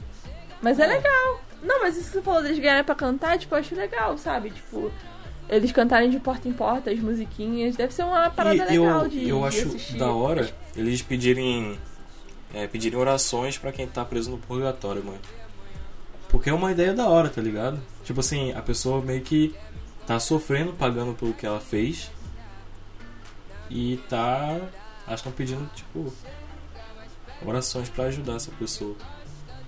Mas 0.61 0.79
é 0.79 0.83
É. 0.83 0.87
legal. 0.87 1.41
Não, 1.61 1.81
mas 1.81 1.97
isso 1.97 2.07
que 2.07 2.13
você 2.13 2.21
falou 2.21 2.41
deles 2.41 2.57
ganharem 2.59 2.83
pra 2.85 2.95
cantar, 2.95 3.37
tipo, 3.37 3.53
eu 3.53 3.59
acho 3.59 3.75
legal, 3.75 4.17
sabe? 4.17 4.49
Tipo, 4.51 4.89
eles 5.49 5.71
cantarem 5.73 6.09
de 6.09 6.17
porta 6.19 6.47
em 6.47 6.53
porta 6.53 6.89
as 6.91 6.99
musiquinhas. 6.99 7.75
Deve 7.75 7.93
ser 7.93 8.03
uma 8.03 8.29
parada 8.29 8.55
E 8.55 8.77
legal 8.79 9.03
eu, 9.03 9.09
de, 9.09 9.27
eu 9.29 9.39
de 9.41 9.45
acho 9.47 9.67
assistir. 9.67 9.97
da 9.97 10.11
hora 10.11 10.49
eles 10.75 11.01
pedirem. 11.01 11.77
É, 12.53 12.65
pedirem 12.65 12.97
orações 12.97 13.57
pra 13.57 13.71
quem 13.71 13.85
tá 13.87 14.03
preso 14.05 14.31
no 14.31 14.37
purgatório, 14.37 15.03
mano. 15.03 15.19
Porque 16.29 16.49
é 16.49 16.53
uma 16.53 16.71
ideia 16.71 16.93
da 16.93 17.07
hora, 17.07 17.29
tá 17.29 17.41
ligado? 17.41 17.79
Tipo 18.09 18.21
assim, 18.21 18.51
a 18.53 18.61
pessoa 18.63 19.03
meio 19.03 19.21
que 19.21 19.53
tá 20.07 20.19
sofrendo, 20.19 20.73
pagando 20.73 21.13
pelo 21.13 21.31
que 21.31 21.45
ela 21.45 21.59
fez. 21.59 22.09
E 23.69 23.97
tá. 24.09 24.59
Que 25.07 25.13
estão 25.13 25.31
pedindo, 25.31 25.69
tipo. 25.75 26.11
Orações 27.45 27.87
pra 27.87 28.05
ajudar 28.05 28.37
essa 28.37 28.49
pessoa. 28.57 28.95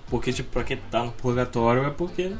Porque, 0.08 0.32
tipo, 0.32 0.50
pra 0.50 0.64
quem 0.64 0.76
tá 0.90 1.04
no 1.04 1.12
purgatório 1.12 1.84
é 1.84 1.90
porque 1.90 2.34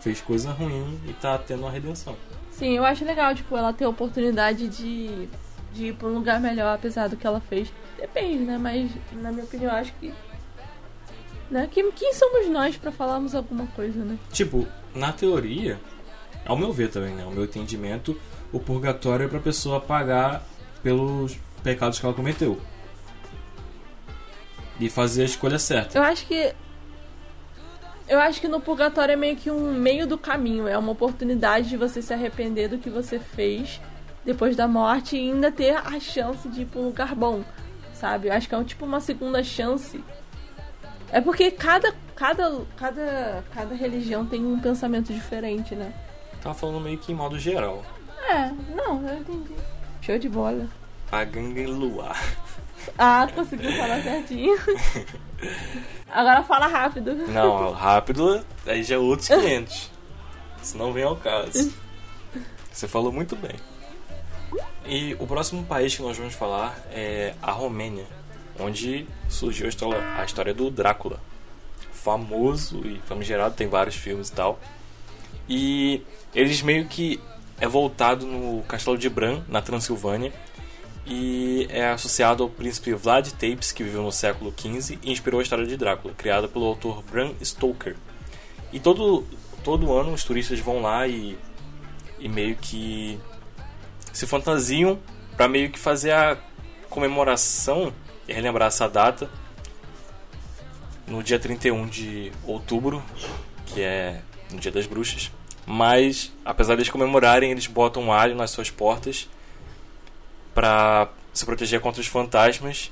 fez 0.00 0.20
coisa 0.20 0.52
ruim 0.52 1.00
e 1.08 1.12
tá 1.12 1.36
tendo 1.38 1.62
uma 1.62 1.72
redenção. 1.72 2.14
Sim, 2.52 2.76
eu 2.76 2.84
acho 2.84 3.04
legal, 3.04 3.34
tipo, 3.34 3.56
ela 3.56 3.72
ter 3.72 3.84
a 3.84 3.88
oportunidade 3.88 4.68
de, 4.68 5.28
de 5.72 5.86
ir 5.86 5.94
pra 5.96 6.06
um 6.06 6.14
lugar 6.14 6.40
melhor, 6.40 6.72
apesar 6.72 7.08
do 7.08 7.16
que 7.16 7.26
ela 7.26 7.40
fez. 7.40 7.68
Depende, 7.98 8.44
né? 8.44 8.58
Mas, 8.58 8.92
na 9.14 9.32
minha 9.32 9.42
opinião, 9.42 9.72
acho 9.72 9.92
que. 9.94 10.14
Né? 11.52 11.68
Quem, 11.70 11.92
quem 11.92 12.14
somos 12.14 12.48
nós 12.48 12.78
pra 12.78 12.90
falarmos 12.90 13.34
alguma 13.34 13.66
coisa, 13.66 14.02
né? 14.02 14.18
Tipo, 14.32 14.66
na 14.94 15.12
teoria, 15.12 15.78
ao 16.46 16.56
meu 16.56 16.72
ver 16.72 16.88
também, 16.88 17.14
né? 17.14 17.24
Ao 17.24 17.30
meu 17.30 17.44
entendimento, 17.44 18.18
o 18.50 18.58
purgatório 18.58 19.26
é 19.26 19.28
pra 19.28 19.38
pessoa 19.38 19.78
pagar 19.78 20.42
pelos 20.82 21.36
pecados 21.62 22.00
que 22.00 22.06
ela 22.06 22.14
cometeu. 22.14 22.58
E 24.80 24.88
fazer 24.88 25.22
a 25.22 25.24
escolha 25.26 25.58
certa. 25.58 25.98
Eu 25.98 26.02
acho 26.02 26.26
que. 26.26 26.54
Eu 28.08 28.18
acho 28.18 28.40
que 28.40 28.48
no 28.48 28.58
purgatório 28.58 29.12
é 29.12 29.16
meio 29.16 29.36
que 29.36 29.50
um 29.50 29.74
meio 29.74 30.06
do 30.06 30.16
caminho. 30.16 30.66
É 30.66 30.78
uma 30.78 30.92
oportunidade 30.92 31.68
de 31.68 31.76
você 31.76 32.00
se 32.00 32.14
arrepender 32.14 32.68
do 32.68 32.78
que 32.78 32.88
você 32.88 33.18
fez 33.18 33.78
depois 34.24 34.56
da 34.56 34.66
morte 34.66 35.16
e 35.16 35.30
ainda 35.30 35.52
ter 35.52 35.76
a 35.76 36.00
chance 36.00 36.48
de 36.48 36.62
ir 36.62 36.68
um 36.74 36.86
lugar 36.86 37.14
bom. 37.14 37.44
Sabe? 37.92 38.28
Eu 38.28 38.32
acho 38.32 38.48
que 38.48 38.54
é 38.54 38.58
um, 38.58 38.64
tipo 38.64 38.86
uma 38.86 39.00
segunda 39.00 39.44
chance. 39.44 40.02
É 41.12 41.20
porque 41.20 41.50
cada, 41.50 41.94
cada, 42.16 42.62
cada, 42.74 43.44
cada 43.54 43.74
religião 43.74 44.24
tem 44.24 44.44
um 44.44 44.58
pensamento 44.58 45.12
diferente, 45.12 45.74
né? 45.74 45.92
Tava 46.40 46.54
falando 46.54 46.80
meio 46.80 46.98
que 46.98 47.12
em 47.12 47.14
modo 47.14 47.38
geral. 47.38 47.84
É, 48.28 48.50
não, 48.74 49.06
eu 49.06 49.18
entendi. 49.18 49.54
Show 50.00 50.18
de 50.18 50.28
bola. 50.28 50.66
A 51.10 51.22
gangue 51.24 51.66
luar. 51.66 52.20
Ah, 52.98 53.28
conseguiu 53.32 53.70
falar 53.76 54.02
certinho. 54.02 54.56
Agora 56.10 56.42
fala 56.42 56.66
rápido. 56.66 57.14
Não, 57.28 57.70
rápido 57.72 58.44
aí 58.66 58.82
já 58.82 58.96
é 58.96 58.98
outros 58.98 59.28
500. 59.28 59.90
Isso 60.60 60.76
não 60.76 60.92
vem 60.92 61.04
ao 61.04 61.14
caso. 61.14 61.72
Você 62.72 62.88
falou 62.88 63.12
muito 63.12 63.36
bem. 63.36 63.54
E 64.84 65.14
o 65.20 65.28
próximo 65.28 65.64
país 65.64 65.94
que 65.94 66.02
nós 66.02 66.18
vamos 66.18 66.34
falar 66.34 66.76
é 66.90 67.34
a 67.40 67.52
Romênia, 67.52 68.04
onde 68.62 69.06
surgiu 69.28 69.66
a 69.66 70.24
história, 70.24 70.54
do 70.54 70.70
Drácula. 70.70 71.20
Famoso 71.92 72.80
e 72.86 72.98
famigerado, 73.06 73.54
tem 73.54 73.68
vários 73.68 73.94
filmes 73.94 74.28
e 74.28 74.32
tal. 74.32 74.60
E 75.48 76.02
eles 76.34 76.62
meio 76.62 76.86
que 76.86 77.20
é 77.60 77.68
voltado 77.68 78.26
no 78.26 78.62
Castelo 78.62 78.98
de 78.98 79.08
Bran, 79.08 79.42
na 79.48 79.62
Transilvânia, 79.62 80.32
e 81.06 81.66
é 81.70 81.88
associado 81.90 82.42
ao 82.42 82.48
príncipe 82.48 82.92
Vlad 82.94 83.28
Tepes, 83.32 83.72
que 83.72 83.82
viveu 83.82 84.02
no 84.02 84.12
século 84.12 84.52
XV 84.56 84.98
e 85.02 85.12
inspirou 85.12 85.40
a 85.40 85.42
história 85.42 85.66
de 85.66 85.76
Drácula, 85.76 86.14
criada 86.14 86.48
pelo 86.48 86.64
autor 86.64 87.02
Bram 87.02 87.34
Stoker. 87.42 87.96
E 88.72 88.80
todo, 88.80 89.24
todo 89.62 89.92
ano 89.92 90.12
os 90.12 90.24
turistas 90.24 90.58
vão 90.60 90.80
lá 90.80 91.06
e, 91.06 91.36
e 92.18 92.28
meio 92.28 92.56
que 92.56 93.18
se 94.12 94.26
fantasiam 94.26 94.98
para 95.36 95.48
meio 95.48 95.70
que 95.70 95.78
fazer 95.78 96.12
a 96.12 96.36
comemoração 96.88 97.92
relembrar 98.32 98.68
essa 98.68 98.88
data 98.88 99.28
no 101.06 101.22
dia 101.22 101.38
31 101.38 101.86
de 101.86 102.32
outubro, 102.46 103.02
que 103.66 103.80
é 103.82 104.20
no 104.50 104.58
Dia 104.58 104.70
das 104.72 104.86
Bruxas. 104.86 105.30
Mas, 105.66 106.32
apesar 106.44 106.74
deles 106.74 106.90
comemorarem, 106.90 107.50
eles 107.50 107.66
botam 107.66 108.02
um 108.04 108.12
alho 108.12 108.34
nas 108.34 108.50
suas 108.50 108.70
portas 108.70 109.28
para 110.54 111.08
se 111.32 111.44
proteger 111.46 111.80
contra 111.80 112.00
os 112.00 112.06
fantasmas 112.06 112.90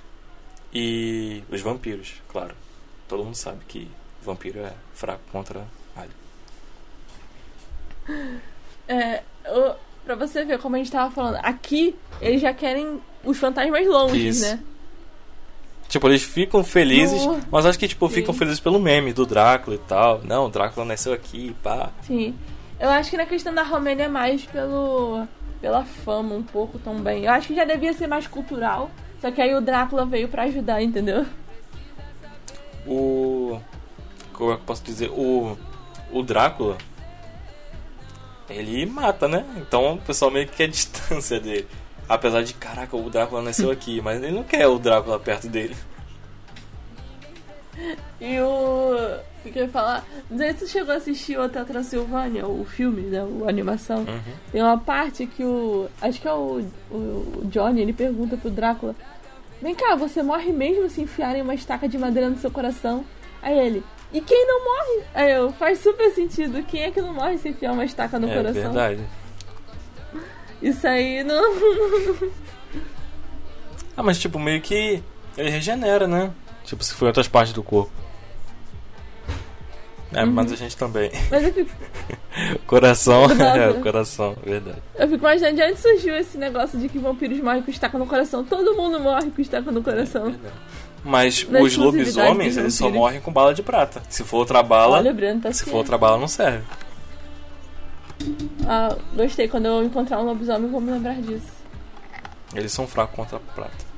e 0.73 1.42
os 1.50 1.61
vampiros, 1.61 2.14
claro. 2.28 2.54
Todo 3.09 3.25
mundo 3.25 3.35
sabe 3.35 3.61
que 3.66 3.90
vampiro 4.23 4.61
é 4.61 4.73
fraco 4.94 5.20
contra 5.32 5.66
alho. 5.97 6.11
É, 8.88 9.23
o- 9.47 9.75
pra 10.04 10.14
você 10.14 10.44
ver 10.44 10.59
como 10.59 10.76
a 10.76 10.78
gente 10.78 10.90
tava 10.90 11.11
falando, 11.12 11.37
aqui 11.42 11.97
eles 12.20 12.40
já 12.40 12.52
querem 12.54 13.00
os 13.25 13.38
fantasmas 13.38 13.87
longe, 13.87 14.28
Isso. 14.28 14.42
né? 14.42 14.61
Tipo, 15.90 16.09
eles 16.09 16.23
ficam 16.23 16.64
felizes, 16.64 17.23
No- 17.26 17.40
mas 17.50 17.66
acho 17.66 17.78
que 17.78 17.87
tipo, 17.88 18.09
Sim. 18.09 18.14
ficam 18.14 18.32
felizes 18.32 18.61
pelo 18.61 18.78
meme 18.78 19.12
do 19.12 19.26
Drácula 19.26 19.75
e 19.76 19.78
tal. 19.80 20.20
Não, 20.25 20.47
o 20.47 20.49
Drácula 20.49 20.87
nasceu 20.87 21.12
aqui, 21.12 21.54
pá. 21.62 21.90
Sim. 22.02 22.35
Eu 22.78 22.88
acho 22.88 23.11
que 23.11 23.16
na 23.16 23.26
questão 23.26 23.52
da 23.52 23.62
Romênia 23.64 24.04
é 24.04 24.09
mais 24.09 24.44
pelo 24.47 25.26
pela 25.61 25.85
fama 25.85 26.35
um 26.35 26.42
pouco 26.42 26.78
também. 26.78 27.25
Eu 27.25 27.32
acho 27.32 27.49
que 27.49 27.54
já 27.54 27.64
devia 27.66 27.92
ser 27.92 28.06
mais 28.06 28.26
cultural, 28.26 28.90
só 29.20 29.30
que 29.30 29.42
aí 29.42 29.54
o 29.54 29.61
Drácula 29.61 30.06
veio 30.06 30.28
pra 30.28 30.44
ajudar, 30.44 30.80
entendeu? 30.82 31.26
O. 32.87 33.61
Como 34.32 34.52
é 34.52 34.54
que 34.54 34.62
eu 34.62 34.64
posso 34.64 34.82
dizer? 34.85 35.11
O. 35.11 35.56
O 36.12 36.23
Drácula. 36.23 36.78
Ele 38.49 38.85
mata, 38.87 39.28
né? 39.28 39.44
Então 39.59 39.94
o 39.94 39.99
pessoal 39.99 40.30
meio 40.30 40.47
que 40.49 40.56
quer 40.56 40.66
distância 40.70 41.38
dele. 41.38 41.66
Apesar 42.11 42.43
de, 42.43 42.55
caraca, 42.55 42.97
o 42.97 43.09
Drácula 43.09 43.40
nasceu 43.40 43.71
aqui, 43.71 44.00
mas 44.00 44.21
ele 44.21 44.33
não 44.33 44.43
quer 44.43 44.67
o 44.67 44.81
Drácula 44.81 45.21
perto 45.21 45.49
dele. 45.49 45.76
E 48.21 48.38
o. 48.38 48.93
O 49.43 49.50
que, 49.50 49.59
eu 49.59 49.62
ia 49.62 49.69
falar? 49.71 50.05
Não 50.29 50.37
sei 50.37 50.52
se 50.52 50.59
você 50.59 50.67
chegou 50.67 50.93
a 50.93 50.99
assistir 50.99 51.38
o 51.38 51.43
Hotel 51.43 51.64
Transilvânia, 51.64 52.47
o 52.47 52.62
filme, 52.67 53.00
né? 53.00 53.25
O 53.25 53.49
animação. 53.49 54.00
Uhum. 54.00 54.21
Tem 54.52 54.61
uma 54.61 54.76
parte 54.76 55.26
que 55.26 55.43
o. 55.43 55.88
Acho 56.02 56.21
que 56.21 56.29
é 56.29 56.33
o, 56.33 56.62
o 56.90 57.40
Johnny, 57.45 57.81
ele 57.81 57.95
pergunta 57.95 58.37
pro 58.37 58.50
Drácula: 58.50 58.95
Vem 59.62 59.75
cá, 59.75 59.97
você 59.97 60.23
morre 60.23 60.52
mesmo 60.52 60.90
se 60.90 61.00
enfiarem 61.00 61.40
uma 61.40 61.55
estaca 61.55 61.88
de 61.88 61.97
madeira 61.97 62.29
no 62.29 62.37
seu 62.37 62.50
coração? 62.50 63.02
Aí 63.40 63.59
ele. 63.59 63.83
E 64.12 64.21
quem 64.21 64.47
não 64.47 64.62
morre? 64.62 65.07
Aí 65.14 65.33
eu, 65.33 65.50
faz 65.52 65.79
super 65.79 66.11
sentido. 66.11 66.62
Quem 66.64 66.83
é 66.83 66.90
que 66.90 67.00
não 67.00 67.14
morre 67.14 67.38
se 67.38 67.49
enfiar 67.49 67.73
uma 67.73 67.85
estaca 67.87 68.19
no 68.19 68.29
é 68.29 68.37
coração? 68.37 68.62
verdade. 68.62 69.00
Isso 70.62 70.87
aí 70.87 71.23
não. 71.25 71.43
Ah, 73.97 74.02
mas 74.02 74.19
tipo, 74.19 74.38
meio 74.38 74.62
que 74.62 75.02
ele 75.37 75.50
regenera, 75.50 76.07
né? 76.09 76.31
Tipo, 76.64 76.83
se 76.83 76.95
for 76.95 77.05
em 77.05 77.09
outras 77.09 77.29
partes 77.29 77.52
do 77.52 77.62
corpo. 77.62 77.90
É, 80.12 80.25
Uhum. 80.25 80.31
mas 80.33 80.50
a 80.52 80.57
gente 80.57 80.76
também. 80.76 81.11
Mas 81.31 81.45
eu 81.45 81.52
fico, 81.52 81.71
Coração, 82.67 83.29
Nossa. 83.29 83.43
é, 83.59 83.73
coração, 83.75 84.37
verdade. 84.43 84.79
eu 84.97 85.07
fico 85.09 85.19
imaginando 85.19 85.57
de 85.57 85.62
onde 85.62 85.79
surgiu 85.81 86.17
esse 86.17 86.38
negócio 86.38 86.79
de 86.79 86.88
que 86.88 86.99
vampiros 86.99 87.40
morrem 87.40 87.62
com 87.62 87.71
estaca 87.71 87.99
no 87.99 88.07
coração. 88.07 88.43
Todo 88.43 88.75
mundo 88.75 88.99
morre 88.99 89.31
com 89.31 89.43
estaca 89.43 89.71
no 89.71 89.83
coração. 89.83 90.35
Mas 91.05 91.47
Na 91.49 91.61
os 91.61 91.76
lobisomens, 91.76 92.57
eles 92.57 92.75
só 92.75 92.88
morrem 92.90 93.21
com 93.21 93.33
bala 93.33 93.52
de 93.52 93.62
prata. 93.62 94.02
Se 94.09 94.25
for 94.25 94.38
outra 94.38 94.62
bala, 94.62 94.99
Olha, 94.99 95.12
Breno 95.12 95.40
tá 95.43 95.52
se 95.52 95.64
for 95.64 95.76
outra 95.76 95.97
bala, 95.99 96.17
não 96.19 96.29
serve. 96.29 96.64
Ah, 98.66 98.96
gostei. 99.14 99.48
Quando 99.48 99.66
eu 99.66 99.84
encontrar 99.84 100.20
um 100.20 100.24
lobisomem, 100.24 100.64
eu 100.64 100.68
vou 100.70 100.80
me 100.80 100.90
lembrar 100.92 101.14
disso. 101.14 101.48
Eles 102.54 102.72
são 102.72 102.86
fracos 102.86 103.14
contra 103.14 103.36
a 103.36 103.40
prata. 103.40 103.90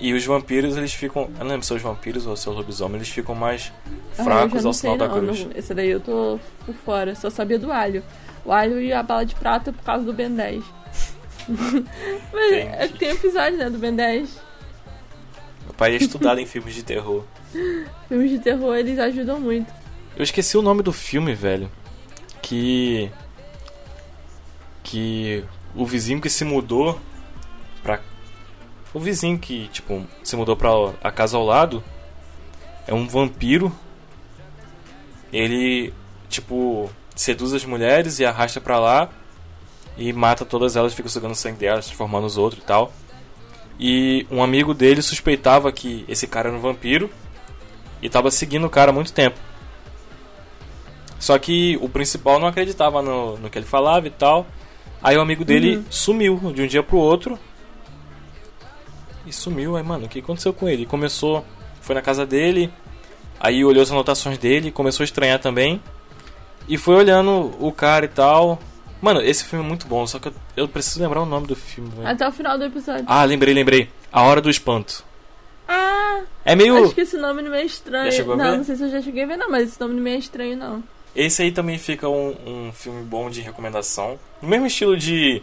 E 0.00 0.12
os 0.12 0.24
vampiros, 0.24 0.76
eles 0.76 0.92
ficam. 0.92 1.22
Eu 1.38 1.44
não 1.44 1.46
lembro 1.48 1.62
se 1.62 1.68
são 1.68 1.76
os 1.76 1.82
vampiros 1.82 2.26
ou 2.26 2.36
se 2.36 2.44
são 2.44 2.52
os 2.52 2.58
lobisomens, 2.58 2.96
eles 3.02 3.08
ficam 3.08 3.34
mais 3.34 3.72
Ah, 4.16 4.24
fracos 4.24 4.62
não 4.62 4.70
ao 4.70 4.74
sinal 4.74 4.96
da 4.96 5.08
cruz. 5.08 5.44
Não, 5.44 5.50
Esse 5.54 5.74
daí 5.74 5.88
eu 5.90 6.00
tô 6.00 6.38
por 6.64 6.74
fora. 6.74 7.14
Só 7.14 7.30
sabia 7.30 7.58
do 7.58 7.72
alho. 7.72 8.02
O 8.44 8.52
alho 8.52 8.80
e 8.80 8.92
a 8.92 9.02
bala 9.02 9.26
de 9.26 9.34
prata 9.34 9.72
por 9.72 9.82
causa 9.82 10.04
do 10.04 10.12
Ben 10.12 10.30
10. 10.30 10.62
Mas 12.32 12.52
é 12.52 12.88
tem 12.98 13.10
episódio, 13.10 13.58
né, 13.58 13.70
do 13.70 13.78
Ben 13.78 13.94
10. 13.94 14.40
Meu 15.64 15.74
pai 15.74 15.94
é 15.94 15.96
estudado 15.96 16.40
em 16.40 16.46
filmes 16.46 16.74
de 16.74 16.82
terror. 16.82 17.24
Filmes 18.08 18.30
de 18.30 18.38
terror, 18.38 18.76
eles 18.76 18.98
ajudam 18.98 19.40
muito. 19.40 19.72
Eu 20.16 20.22
esqueci 20.22 20.56
o 20.56 20.62
nome 20.62 20.82
do 20.82 20.92
filme, 20.92 21.34
velho. 21.34 21.70
Que. 22.48 23.10
Que. 24.82 25.44
O 25.74 25.84
vizinho 25.84 26.20
que 26.20 26.30
se 26.30 26.44
mudou 26.44 26.98
pra. 27.82 28.00
O 28.94 28.98
vizinho 28.98 29.38
que, 29.38 29.68
tipo, 29.68 30.06
se 30.24 30.34
mudou 30.34 30.56
pra 30.56 30.70
a 31.02 31.10
casa 31.10 31.36
ao 31.36 31.44
lado 31.44 31.84
é 32.86 32.94
um 32.94 33.06
vampiro. 33.06 33.70
Ele, 35.30 35.92
tipo, 36.30 36.90
seduz 37.14 37.52
as 37.52 37.66
mulheres 37.66 38.18
e 38.18 38.24
arrasta 38.24 38.62
pra 38.62 38.80
lá 38.80 39.10
e 39.98 40.10
mata 40.10 40.42
todas 40.42 40.74
elas, 40.74 40.94
fica 40.94 41.08
sugando 41.10 41.32
o 41.32 41.36
sangue 41.36 41.58
delas, 41.58 41.84
transformando 41.84 42.26
os 42.26 42.38
outros 42.38 42.62
e 42.62 42.66
tal. 42.66 42.90
E 43.78 44.26
um 44.30 44.42
amigo 44.42 44.72
dele 44.72 45.02
suspeitava 45.02 45.70
que 45.70 46.06
esse 46.08 46.26
cara 46.26 46.48
era 46.48 46.56
um 46.56 46.62
vampiro 46.62 47.10
e 48.00 48.08
tava 48.08 48.30
seguindo 48.30 48.66
o 48.66 48.70
cara 48.70 48.90
há 48.90 48.94
muito 48.94 49.12
tempo. 49.12 49.38
Só 51.18 51.38
que 51.38 51.76
o 51.80 51.88
principal 51.88 52.38
não 52.38 52.46
acreditava 52.48 53.02
no, 53.02 53.36
no 53.38 53.50
que 53.50 53.58
ele 53.58 53.66
falava 53.66 54.06
e 54.06 54.10
tal. 54.10 54.46
Aí 55.02 55.16
o 55.16 55.20
amigo 55.20 55.44
dele 55.44 55.76
Uhum. 55.78 55.84
sumiu 55.90 56.52
de 56.54 56.62
um 56.62 56.66
dia 56.66 56.82
pro 56.82 56.96
outro. 56.96 57.38
E 59.26 59.32
sumiu, 59.32 59.76
aí, 59.76 59.82
mano, 59.82 60.06
o 60.06 60.08
que 60.08 60.20
aconteceu 60.20 60.52
com 60.52 60.68
ele? 60.68 60.86
Começou, 60.86 61.44
foi 61.80 61.94
na 61.94 62.00
casa 62.02 62.24
dele, 62.24 62.72
aí 63.38 63.64
olhou 63.64 63.82
as 63.82 63.90
anotações 63.90 64.38
dele, 64.38 64.70
começou 64.70 65.02
a 65.02 65.06
estranhar 65.06 65.38
também. 65.38 65.82
E 66.68 66.76
foi 66.78 66.94
olhando 66.94 67.52
o 67.60 67.70
cara 67.72 68.04
e 68.04 68.08
tal. 68.08 68.58
Mano, 69.00 69.20
esse 69.20 69.44
filme 69.44 69.64
é 69.64 69.68
muito 69.68 69.86
bom, 69.86 70.06
só 70.06 70.18
que 70.18 70.28
eu, 70.28 70.34
eu 70.56 70.68
preciso 70.68 71.00
lembrar 71.02 71.20
o 71.22 71.26
nome 71.26 71.46
do 71.46 71.54
filme. 71.54 71.90
Até 72.04 72.26
o 72.26 72.32
final 72.32 72.56
do 72.58 72.64
episódio. 72.64 73.04
Ah, 73.06 73.24
lembrei, 73.24 73.54
lembrei. 73.54 73.90
A 74.12 74.22
Hora 74.22 74.40
do 74.40 74.50
Espanto. 74.50 75.04
Ah, 75.66 76.22
É 76.44 76.56
meio. 76.56 76.84
acho 76.84 76.94
que 76.94 77.02
esse 77.02 77.16
nome 77.16 77.42
não 77.42 77.54
é 77.54 77.64
estranho. 77.64 78.10
Já 78.10 78.16
chegou 78.18 78.34
a 78.34 78.36
não, 78.36 78.50
ver? 78.52 78.56
não 78.58 78.64
sei 78.64 78.76
se 78.76 78.82
eu 78.84 78.90
já 78.90 79.00
cheguei 79.02 79.24
a 79.24 79.26
ver, 79.26 79.36
não, 79.36 79.50
mas 79.50 79.68
esse 79.68 79.80
nome 79.80 80.00
não 80.00 80.06
é 80.10 80.16
estranho, 80.16 80.56
não. 80.56 80.82
Esse 81.14 81.42
aí 81.42 81.52
também 81.52 81.78
fica 81.78 82.08
um, 82.08 82.34
um 82.46 82.72
filme 82.72 83.02
bom 83.02 83.28
de 83.30 83.40
recomendação. 83.40 84.18
No 84.40 84.48
mesmo 84.48 84.66
estilo 84.66 84.96
de. 84.96 85.42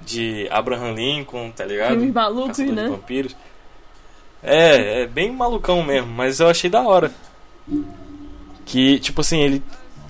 De 0.00 0.46
Abraham 0.50 0.92
Lincoln, 0.92 1.50
tá 1.50 1.64
ligado? 1.64 1.92
Filmes 1.92 2.12
malucos, 2.12 2.58
Caçador 2.58 2.74
né? 2.74 2.82
de 2.82 2.88
vampiros. 2.90 3.36
É, 4.42 5.02
é 5.02 5.06
bem 5.06 5.32
malucão 5.32 5.82
mesmo, 5.82 6.10
mas 6.12 6.40
eu 6.40 6.48
achei 6.48 6.68
da 6.68 6.82
hora. 6.82 7.10
Que, 8.66 8.98
tipo 8.98 9.22
assim, 9.22 9.40
ele 9.40 9.62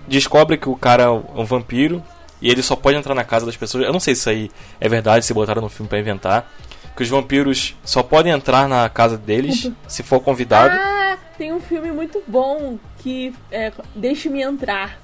descobre 0.09 0.57
que 0.57 0.69
o 0.69 0.75
cara 0.75 1.05
é 1.05 1.09
um 1.09 1.45
vampiro 1.45 2.03
e 2.43 2.51
ele 2.51 2.63
só 2.63 2.75
pode 2.75 2.97
entrar 2.97 3.15
na 3.15 3.25
casa 3.25 3.47
das 3.47 3.57
pessoas. 3.57 3.85
Eu 3.85 3.93
não 3.93 4.01
sei 4.01 4.15
se 4.15 4.21
isso 4.21 4.31
aí 4.31 4.51
é 4.81 4.89
verdade, 4.89 5.25
se 5.25 5.33
botaram 5.33 5.63
no 5.63 5.69
filme 5.69 5.89
pra 5.89 5.99
inventar. 5.99 6.53
Que 6.97 7.03
os 7.03 7.09
vampiros 7.09 7.75
só 7.85 8.03
podem 8.03 8.33
entrar 8.33 8.69
na 8.69 8.89
casa 8.89 9.17
deles 9.17 9.71
se 9.89 10.03
for 10.03 10.21
convidado. 10.21 10.75
Ah, 10.77 10.94
tem 11.37 11.53
um 11.53 11.61
filme 11.61 11.91
muito 11.91 12.23
bom 12.27 12.79
que 12.99 13.35
é 13.51 13.73
Deixe-me 13.95 14.43
Entrar. 14.43 14.99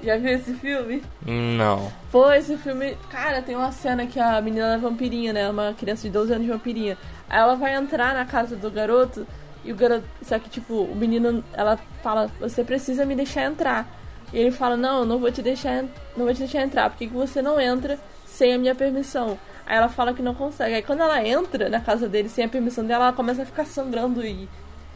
Já 0.00 0.16
viu 0.16 0.30
esse 0.30 0.54
filme? 0.54 1.02
Não. 1.26 1.90
Pô, 2.12 2.30
esse 2.32 2.56
filme. 2.56 2.96
Cara, 3.10 3.42
tem 3.42 3.56
uma 3.56 3.72
cena 3.72 4.06
que 4.06 4.20
a 4.20 4.40
menina 4.40 4.74
é 4.74 4.78
vampirinha, 4.78 5.32
né? 5.32 5.50
Uma 5.50 5.74
criança 5.74 6.02
de 6.02 6.10
12 6.10 6.34
anos 6.34 6.46
vampirinha. 6.46 6.96
Aí 7.28 7.40
ela 7.40 7.56
vai 7.56 7.74
entrar 7.74 8.14
na 8.14 8.24
casa 8.24 8.54
do 8.54 8.70
garoto 8.70 9.26
e 9.64 9.72
o 9.72 9.76
garoto. 9.76 10.04
Só 10.22 10.38
que, 10.38 10.48
tipo, 10.48 10.82
o 10.82 10.94
menino. 10.94 11.42
Ela 11.52 11.76
fala: 12.00 12.30
Você 12.38 12.62
precisa 12.62 13.04
me 13.04 13.16
deixar 13.16 13.44
entrar. 13.44 13.88
E 14.32 14.38
ele 14.38 14.52
fala: 14.52 14.76
Não, 14.76 15.00
eu 15.00 15.04
não 15.04 15.18
vou 15.18 15.32
te 15.32 15.42
deixar, 15.42 15.82
não 16.16 16.24
vou 16.24 16.32
te 16.32 16.40
deixar 16.40 16.62
entrar. 16.62 16.90
Por 16.90 16.98
que, 16.98 17.08
que 17.08 17.14
você 17.14 17.42
não 17.42 17.60
entra 17.60 17.98
sem 18.24 18.54
a 18.54 18.58
minha 18.58 18.76
permissão? 18.76 19.36
Aí 19.66 19.76
ela 19.76 19.88
fala 19.88 20.14
que 20.14 20.22
não 20.22 20.34
consegue. 20.34 20.76
Aí 20.76 20.82
quando 20.82 21.02
ela 21.02 21.26
entra 21.26 21.68
na 21.68 21.80
casa 21.80 22.08
dele 22.08 22.28
sem 22.28 22.44
a 22.44 22.48
permissão 22.48 22.84
dela, 22.84 23.06
ela 23.06 23.12
começa 23.12 23.42
a 23.42 23.46
ficar 23.46 23.66
sangrando 23.66 24.24
e, 24.24 24.48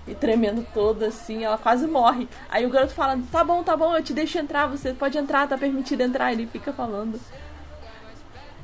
e 0.07 0.15
tremendo 0.15 0.67
toda, 0.75 1.07
assim. 1.07 1.45
Ela 1.45 1.59
quase 1.59 1.87
morre. 1.87 2.29
Aí 2.51 2.67
o 2.67 2.71
garoto 2.71 2.95
fala: 2.95 3.19
Tá 3.31 3.45
bom, 3.45 3.63
tá 3.63 3.77
bom, 3.77 3.97
eu 3.97 4.03
te 4.03 4.13
deixo 4.13 4.39
entrar. 4.39 4.67
Você 4.67 4.93
pode 4.93 5.17
entrar, 5.19 5.49
tá 5.49 5.57
permitido 5.57 6.01
entrar. 6.01 6.33
Ele 6.33 6.47
fica 6.47 6.73
falando. 6.73 7.21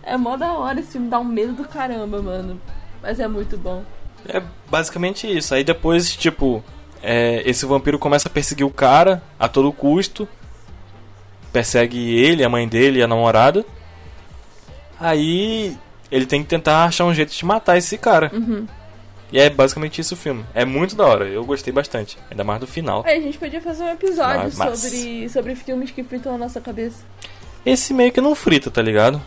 É 0.02 0.16
mó 0.16 0.36
da 0.36 0.52
hora 0.52 0.80
esse 0.80 0.92
filme, 0.92 1.08
dá 1.08 1.18
um 1.18 1.24
medo 1.24 1.52
do 1.52 1.68
caramba, 1.68 2.22
mano. 2.22 2.60
Mas 3.02 3.20
é 3.20 3.28
muito 3.28 3.56
bom. 3.56 3.84
É 4.26 4.42
basicamente 4.68 5.26
isso. 5.30 5.54
Aí 5.54 5.62
depois, 5.62 6.14
tipo, 6.16 6.64
é, 7.02 7.42
esse 7.48 7.66
vampiro 7.66 7.98
começa 7.98 8.28
a 8.28 8.32
perseguir 8.32 8.66
o 8.66 8.70
cara 8.70 9.22
a 9.38 9.48
todo 9.48 9.72
custo. 9.72 10.26
Persegue 11.52 12.18
ele, 12.18 12.44
a 12.44 12.48
mãe 12.48 12.66
dele 12.66 12.98
e 12.98 13.02
a 13.02 13.06
namorada. 13.06 13.64
Aí 14.98 15.76
ele 16.10 16.26
tem 16.26 16.42
que 16.42 16.48
tentar 16.48 16.84
achar 16.84 17.04
um 17.04 17.14
jeito 17.14 17.32
de 17.32 17.44
matar 17.44 17.76
esse 17.76 17.96
cara. 17.96 18.30
Uhum. 18.34 18.66
E 19.30 19.38
é 19.38 19.50
basicamente 19.50 20.00
isso 20.00 20.14
o 20.14 20.16
filme. 20.16 20.44
É 20.54 20.64
muito 20.64 20.96
da 20.96 21.06
hora, 21.06 21.26
eu 21.26 21.44
gostei 21.44 21.72
bastante. 21.72 22.16
Ainda 22.30 22.44
mais 22.44 22.60
do 22.60 22.66
final. 22.66 23.02
Aí 23.06 23.18
a 23.18 23.20
gente 23.20 23.38
podia 23.38 23.60
fazer 23.60 23.84
um 23.84 23.90
episódio 23.90 24.46
Ah, 24.58 24.76
sobre, 24.76 25.28
sobre 25.28 25.54
filmes 25.54 25.90
que 25.90 26.02
fritam 26.02 26.34
a 26.34 26.38
nossa 26.38 26.60
cabeça. 26.60 27.04
Esse 27.64 27.92
meio 27.92 28.10
que 28.10 28.20
não 28.20 28.34
frita, 28.34 28.70
tá 28.70 28.80
ligado? 28.80 29.20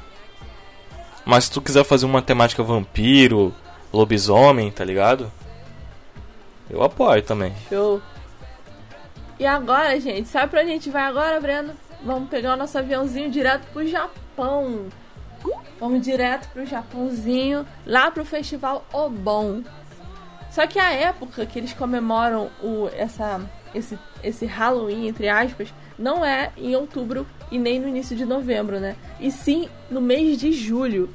Mas 1.24 1.46
se 1.46 1.52
tu 1.52 1.62
quiser 1.62 1.84
fazer 1.84 2.06
uma 2.08 2.22
temática 2.22 2.64
vampiro, 2.64 3.54
lobisomem, 3.94 4.72
tá 4.72 4.84
ligado? 4.84 5.32
Eu 6.70 6.82
apoio 6.82 7.22
também. 7.22 7.54
Show. 7.70 8.02
E 9.38 9.46
agora, 9.46 10.00
gente, 10.00 10.28
sabe 10.30 10.50
pra 10.50 10.64
gente 10.64 10.90
vai 10.90 11.04
agora, 11.04 11.40
Breno? 11.40 11.74
Vamos 12.04 12.30
pegar 12.30 12.54
o 12.54 12.58
nosso 12.58 12.78
aviãozinho 12.78 13.30
direto 13.30 13.68
pro 13.72 13.86
Japão. 13.86 14.88
Vamos 15.80 16.02
direto 16.02 16.48
pro 16.50 16.66
Japãozinho, 16.66 17.66
lá 17.86 18.10
pro 18.10 18.26
festival 18.26 18.86
Obon. 18.94 19.62
Só 20.52 20.68
que 20.68 20.78
a 20.78 20.92
época 20.92 21.46
que 21.46 21.58
eles 21.58 21.72
comemoram 21.72 22.50
o, 22.62 22.90
essa, 22.94 23.42
esse, 23.74 23.98
esse 24.22 24.46
Halloween, 24.46 25.08
entre 25.08 25.30
aspas, 25.30 25.74
não 25.98 26.26
é 26.26 26.52
em 26.58 26.76
outubro 26.76 27.26
e 27.50 27.58
nem 27.58 27.80
no 27.80 27.88
início 27.88 28.16
de 28.18 28.26
novembro, 28.26 28.80
né? 28.80 28.98
E 29.20 29.32
sim 29.32 29.70
no 29.90 30.02
mês 30.02 30.38
de 30.38 30.52
julho. 30.52 31.10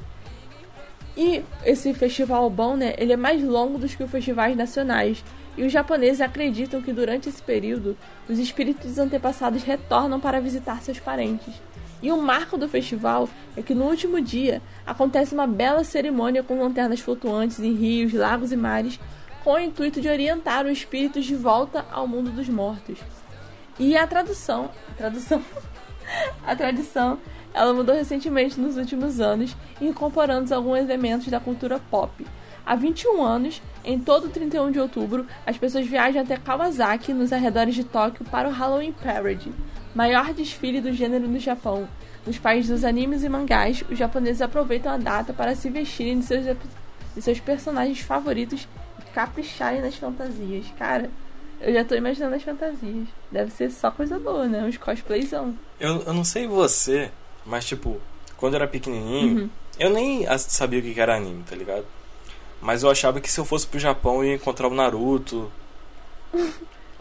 E 1.14 1.42
esse 1.64 1.92
festival 1.92 2.49
bom, 2.49 2.77
né, 2.77 2.94
ele 2.99 3.12
é 3.12 3.16
mais 3.16 3.42
longo 3.42 3.79
do 3.79 3.87
que 3.87 4.03
os 4.03 4.11
festivais 4.11 4.57
nacionais. 4.57 5.22
E 5.57 5.64
os 5.64 5.72
japoneses 5.72 6.20
acreditam 6.20 6.83
que 6.83 6.92
durante 6.92 7.29
esse 7.29 7.42
período, 7.42 7.96
os 8.29 8.38
espíritos 8.38 8.90
dos 8.90 8.99
antepassados 8.99 9.62
retornam 9.62 10.20
para 10.20 10.40
visitar 10.40 10.83
seus 10.83 10.99
parentes. 10.99 11.55
E 12.03 12.12
o 12.12 12.20
marco 12.20 12.59
do 12.59 12.68
festival 12.68 13.29
é 13.57 13.62
que 13.62 13.75
no 13.75 13.87
último 13.87 14.20
dia 14.20 14.61
acontece 14.87 15.33
uma 15.35 15.46
bela 15.46 15.83
cerimônia 15.83 16.42
com 16.42 16.61
lanternas 16.61 17.01
flutuantes 17.01 17.59
em 17.59 17.72
rios, 17.75 18.12
lagos 18.12 18.53
e 18.53 18.57
mares, 18.57 19.01
com 19.46 19.52
o 19.52 19.61
intuito 19.61 20.00
de 20.00 20.09
orientar 20.09 20.66
os 20.66 20.72
espíritos 20.72 21.24
de 21.24 21.37
volta 21.37 21.87
ao 21.92 22.09
mundo 22.09 22.32
dos 22.32 22.48
mortos. 22.48 22.98
E 23.78 23.96
a 23.96 24.04
tradução, 24.04 24.72
a 24.90 24.94
tradução, 24.94 25.40
a 26.44 26.56
tradição, 26.56 27.16
ela 27.54 27.72
mudou 27.72 27.94
recentemente 27.94 28.59
nos 28.59 28.76
últimos 28.76 29.20
anos, 29.20 29.56
incorporando 29.80 30.52
alguns 30.52 30.80
elementos 30.80 31.28
da 31.28 31.38
cultura 31.38 31.78
pop. 31.78 32.26
Há 32.66 32.74
21 32.74 33.22
anos, 33.22 33.62
em 33.85 34.00
todo 34.00 34.30
31 34.30 34.72
de 34.72 34.80
outubro, 34.80 35.24
as 35.46 35.56
pessoas 35.56 35.87
viajam 35.87 36.22
até 36.22 36.37
Kawasaki, 36.37 37.12
nos 37.12 37.32
arredores 37.32 37.76
de 37.76 37.85
Tóquio, 37.85 38.24
para 38.24 38.48
o 38.48 38.52
Halloween 38.52 38.90
Parade, 38.90 39.52
maior 39.94 40.35
desfile 40.35 40.80
do 40.80 40.92
gênero 40.92 41.28
no 41.28 41.38
Japão. 41.38 41.88
Nos 42.26 42.37
países 42.37 42.68
dos 42.68 42.82
animes 42.82 43.22
e 43.22 43.28
mangás, 43.28 43.85
os 43.88 43.96
japoneses 43.96 44.42
aproveitam 44.42 44.92
a 44.92 44.96
data 44.96 45.32
para 45.32 45.54
se 45.54 45.70
vestirem 45.70 46.18
de 46.18 46.24
seus, 46.24 46.44
de 47.14 47.22
seus 47.22 47.38
personagens 47.38 48.00
favoritos 48.00 48.66
capricharem 49.16 49.81
nas 49.81 49.94
fantasias. 49.94 50.66
Cara, 50.79 51.11
eu 51.59 51.72
já 51.72 51.83
tô 51.83 51.94
imaginando 51.94 52.35
as 52.37 52.42
fantasias. 52.42 53.09
Deve 53.33 53.50
ser 53.50 53.70
só 53.70 53.90
coisa 53.90 54.18
boa, 54.18 54.46
né? 54.46 54.62
Uns 54.62 54.76
cosplayzão. 54.76 55.55
Eu, 55.81 56.02
eu 56.02 56.12
não 56.12 56.22
sei 56.22 56.46
você, 56.46 57.11
mas 57.46 57.64
tipo, 57.64 57.98
quando 58.37 58.52
eu 58.52 58.59
era 58.59 58.68
pequenininho, 58.68 59.38
Uhum. 59.44 59.50
eu 59.79 59.88
nem 59.88 60.26
sabia 60.38 60.81
o 60.81 60.83
que 60.83 60.92
que 60.92 61.00
era 61.00 61.16
anime, 61.16 61.42
tá 61.48 61.57
ligado? 61.57 61.87
Mas 62.61 62.83
eu 62.83 62.90
achava 62.90 63.18
que 63.18 63.31
se 63.31 63.40
eu 63.40 63.44
fosse 63.46 63.66
pro 63.66 63.79
Japão 63.79 64.16
eu 64.16 64.24
ia 64.24 64.35
encontrar 64.35 64.68
o 64.68 64.74
Naruto, 64.74 65.50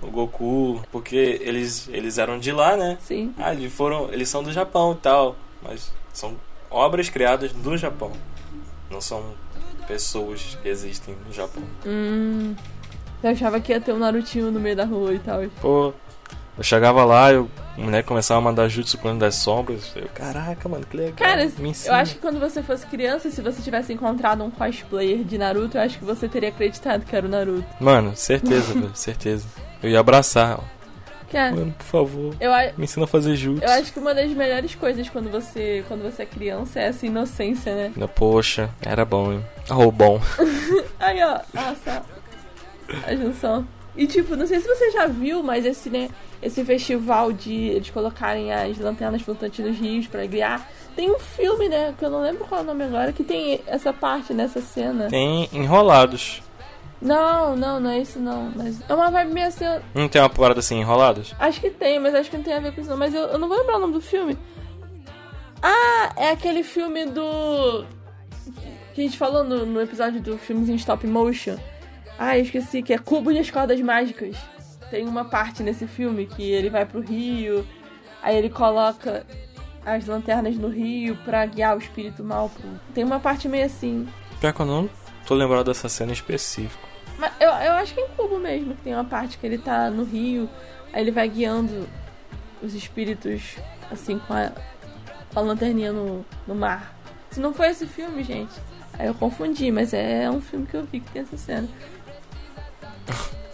o 0.02 0.08
Goku, 0.10 0.82
porque 0.94 1.16
eles, 1.42 1.90
eles 1.90 2.18
eram 2.18 2.40
de 2.40 2.52
lá, 2.54 2.78
né? 2.78 2.98
Sim. 3.02 3.34
Ah, 3.38 3.54
eles 3.54 3.74
foram, 3.74 4.10
eles 4.14 4.30
são 4.30 4.42
do 4.42 4.54
Japão 4.54 4.94
e 4.94 5.02
tal, 5.02 5.36
mas 5.62 5.92
são 6.14 6.36
obras 6.70 7.10
criadas 7.10 7.52
no 7.54 7.76
Japão. 7.78 8.14
Não 8.90 9.02
são 9.02 9.34
pessoas 9.88 10.58
que 10.62 10.68
existem 10.68 11.16
no 11.26 11.34
Japão. 11.34 11.64
Hum. 11.86 12.56
Eu 13.24 13.32
achava 13.32 13.60
que 13.60 13.72
ia 13.72 13.82
ter 13.82 13.94
um 13.94 13.98
Narutinho 13.98 14.52
no 14.52 14.60
meio 14.60 14.76
da 14.76 14.86
rua 14.86 15.14
e 15.14 15.20
tal. 15.20 15.42
Pô, 15.62 15.94
eu 16.58 16.64
chegava 16.64 17.04
lá, 17.04 17.34
eu, 17.34 17.50
moleque 17.78 18.08
começava 18.08 18.40
a 18.40 18.44
mandar 18.44 18.68
jutsu 18.70 18.98
plano 18.98 19.20
das 19.20 19.36
sombras. 19.36 19.92
Eu, 19.96 20.08
caraca, 20.14 20.70
mano, 20.70 20.86
que 20.86 20.96
legal. 20.96 21.14
Cara, 21.16 21.44
eu 21.44 21.94
acho 21.94 22.16
que 22.16 22.22
quando 22.22 22.40
você 22.40 22.64
fosse 22.64 22.86
criança, 22.88 23.30
se 23.30 23.42
você 23.42 23.62
tivesse 23.62 23.92
encontrado 23.92 24.44
um 24.44 24.50
cosplayer 24.50 25.24
de 25.24 25.38
Naruto, 25.38 25.78
eu 25.78 25.82
acho 25.82 26.00
que 26.00 26.06
você 26.06 26.30
teria 26.30 26.50
acreditado 26.50 27.04
que 27.04 27.16
era 27.16 27.26
o 27.26 27.30
Naruto. 27.30 27.66
Mano, 27.80 28.16
certeza, 28.16 28.74
velho, 28.74 28.92
certeza. 28.96 29.48
Eu 29.84 29.90
ia 29.90 30.00
abraçar. 30.00 30.60
ó. 30.60 30.75
É, 31.36 31.52
Mano, 31.52 31.76
por 31.78 31.84
favor, 31.84 32.36
eu, 32.40 32.52
me 32.78 32.86
ensina 32.86 33.04
a 33.04 33.08
fazer 33.08 33.36
jutsu. 33.36 33.62
eu 33.62 33.70
acho 33.72 33.92
que 33.92 34.00
uma 34.00 34.16
das 34.16 34.32
melhores 34.32 34.74
coisas 34.74 35.10
quando 35.10 35.30
você, 35.30 35.84
quando 35.86 36.02
você 36.02 36.24
é 36.24 36.26
criança 36.26 36.80
é 36.80 36.86
essa 36.86 37.06
inocência, 37.06 37.76
né? 37.76 37.92
Poxa, 38.16 38.70
era 38.82 39.04
bom, 39.04 39.34
hein? 39.34 39.46
Oh, 39.70 39.92
bom. 39.92 40.22
Aí, 40.98 41.22
ó, 41.22 41.42
nossa, 41.54 42.04
a 43.06 43.16
junção. 43.16 43.68
E 43.98 44.08
tipo, 44.08 44.36
não 44.38 44.48
sei 44.48 44.62
se 44.62 44.68
você 44.68 44.92
já 44.92 45.08
viu, 45.08 45.44
mas 45.44 45.66
esse, 45.66 45.90
né, 45.90 46.10
esse 46.42 46.64
festival 46.64 47.34
de 47.34 47.54
eles 47.54 47.90
colocarem 47.90 48.54
as 48.54 48.78
lanternas 48.78 49.22
flutuantes 49.22 49.66
nos 49.66 49.78
rios 49.78 50.08
pra 50.08 50.26
guiar, 50.26 50.66
tem 50.96 51.12
um 51.12 51.20
filme, 51.20 51.68
né, 51.68 51.94
que 51.98 52.06
eu 52.06 52.10
não 52.10 52.22
lembro 52.22 52.46
qual 52.46 52.62
é 52.62 52.64
o 52.64 52.68
nome 52.68 52.86
agora, 52.86 53.12
que 53.12 53.26
tem 53.26 53.60
essa 53.68 53.92
parte 53.92 54.34
nessa 54.34 54.62
cena. 54.62 55.10
Tem 55.10 55.50
enrolados. 55.52 56.42
Não, 57.02 57.56
não, 57.56 57.80
não 57.80 57.90
é 57.90 58.00
isso 58.00 58.20
não. 58.20 58.52
Mas 58.56 58.82
é 58.88 58.94
uma 58.94 59.12
vibe 59.12 59.34
meio 59.34 59.48
assim. 59.48 59.66
Não 59.94 60.08
tem 60.08 60.22
uma 60.22 60.30
parada 60.30 60.60
assim, 60.60 60.80
enrolados? 60.80 61.36
Acho 61.40 61.60
que 61.62 61.70
tem, 61.70 62.00
mas 62.00 62.16
acho 62.16 62.30
que 62.30 62.38
não 62.38 62.44
tem 62.44 62.54
a 62.54 62.60
ver 62.60 62.74
com 62.74 62.82
isso 62.82 62.90
não. 62.90 62.98
Mas 62.98 63.14
eu, 63.14 63.24
eu 63.24 63.38
não 63.38 63.48
vou 63.48 63.58
lembrar 63.58 63.78
o 63.78 63.80
nome 63.80 63.94
do 63.94 64.02
filme. 64.02 64.38
Ah, 65.62 66.14
é 66.16 66.30
aquele 66.30 66.64
filme 66.64 67.06
do. 67.06 67.86
Que 68.94 69.02
a 69.02 69.04
gente 69.04 69.18
falou 69.18 69.44
no, 69.44 69.66
no 69.66 69.82
episódio 69.82 70.22
do 70.22 70.38
filmes 70.38 70.70
em 70.70 70.76
stop 70.76 71.06
motion. 71.06 71.58
Ah, 72.18 72.38
eu 72.38 72.44
esqueci, 72.44 72.82
que 72.82 72.94
é 72.94 72.98
Cubo 72.98 73.32
e 73.32 73.40
as 73.40 73.52
Cordas 73.52 73.82
Mágicas. 73.82 74.38
Tem 74.90 75.06
uma 75.06 75.26
parte 75.26 75.64
nesse 75.64 75.88
filme 75.88 76.26
que 76.26 76.44
ele 76.44 76.70
vai 76.70 76.86
pro 76.86 77.02
rio, 77.02 77.68
aí 78.22 78.38
ele 78.38 78.50
coloca 78.50 79.26
as 79.86 80.06
lanternas 80.06 80.56
no 80.56 80.70
rio 80.70 81.18
pra 81.26 81.46
guiar 81.46 81.76
o 81.76 81.80
espírito 81.80 82.24
mal. 82.24 82.50
Pro... 82.50 82.70
Tem 82.94 83.04
uma 83.04 83.20
parte 83.20 83.48
meio 83.48 83.66
assim. 83.66 84.08
Pior 84.40 84.54
que 84.54 84.60
eu 84.62 84.66
não 84.66 84.90
tô 85.26 85.34
lembrado 85.34 85.66
dessa 85.66 85.90
cena 85.90 86.14
específica. 86.14 86.85
Eu, 87.40 87.50
eu 87.50 87.74
acho 87.74 87.94
que 87.94 88.00
é 88.00 88.06
em 88.06 88.10
Cubo 88.10 88.40
mesmo, 88.40 88.76
que 88.76 88.84
tem 88.84 88.94
uma 88.94 89.06
parte 89.06 89.38
que 89.38 89.46
ele 89.46 89.58
tá 89.58 89.90
no 89.90 90.04
rio, 90.04 90.50
aí 90.94 91.02
ele 91.02 91.12
vai 91.12 91.28
guiando 91.28 91.88
os 92.62 92.74
espíritos, 92.74 93.58
assim, 93.92 94.20
com 94.20 94.34
a, 94.34 94.52
com 95.34 95.40
a 95.40 95.42
lanterninha 95.42 95.92
no, 95.92 96.26
no 96.48 96.56
mar. 96.56 96.96
Se 97.30 97.40
não 97.40 97.54
foi 97.54 97.70
esse 97.70 97.86
filme, 97.86 98.24
gente. 98.24 98.54
Aí 98.98 99.08
eu 99.08 99.14
confundi, 99.14 99.72
mas 99.72 99.94
é 99.94 100.30
um 100.30 100.40
filme 100.40 100.66
que 100.66 100.76
eu 100.76 100.84
vi 100.84 101.00
que 101.02 101.12
tem 101.12 101.22
essa 101.22 101.38
cena. 101.38 101.68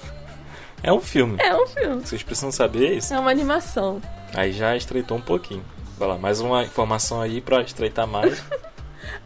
É 0.84 0.92
um 0.92 1.00
filme. 1.00 1.38
É 1.40 1.56
um 1.56 1.68
filme. 1.68 2.02
Vocês 2.02 2.24
precisam 2.24 2.52
saber 2.52 2.98
isso. 2.98 3.14
É 3.14 3.20
uma 3.20 3.30
animação. 3.30 4.02
Aí 4.34 4.52
já 4.52 4.76
estreitou 4.76 5.16
um 5.16 5.22
pouquinho. 5.22 5.64
Vai 5.96 6.08
lá, 6.08 6.18
mais 6.18 6.42
uma 6.42 6.64
informação 6.64 7.22
aí 7.22 7.40
pra 7.40 7.62
estreitar 7.62 8.08
mais. 8.08 8.44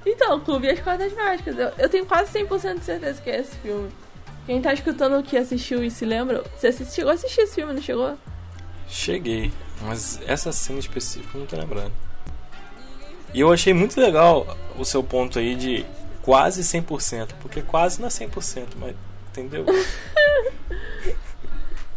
Então, 0.05 0.39
Clube 0.39 0.67
e 0.67 0.69
as 0.69 0.79
Cordas 0.79 1.13
Mágicas. 1.13 1.57
Eu, 1.57 1.71
eu 1.77 1.89
tenho 1.89 2.05
quase 2.05 2.31
100% 2.31 2.79
de 2.79 2.85
certeza 2.85 3.21
que 3.21 3.29
é 3.29 3.41
esse 3.41 3.55
filme. 3.57 3.89
Quem 4.45 4.61
tá 4.61 4.73
escutando 4.73 5.17
o 5.17 5.23
que 5.23 5.37
assistiu 5.37 5.83
e 5.83 5.89
se 5.89 6.05
lembra, 6.05 6.43
você 6.55 6.71
chegou 6.85 7.11
a 7.11 7.15
assistir 7.15 7.41
esse 7.41 7.55
filme, 7.55 7.73
não 7.73 7.81
chegou? 7.81 8.17
Cheguei, 8.87 9.51
mas 9.81 10.21
essa 10.27 10.51
cena 10.51 10.79
específica 10.79 11.35
eu 11.35 11.41
não 11.41 11.47
tô 11.47 11.57
lembrando. 11.57 11.91
E 13.33 13.39
eu 13.39 13.51
achei 13.51 13.73
muito 13.73 13.99
legal 13.99 14.55
o 14.77 14.85
seu 14.85 15.03
ponto 15.03 15.39
aí 15.39 15.55
de 15.55 15.85
quase 16.21 16.61
100%, 16.61 17.33
porque 17.41 17.61
quase 17.61 17.99
não 17.99 18.07
é 18.07 18.11
100%, 18.11 18.67
mas 18.79 18.95
entendeu? 19.29 19.65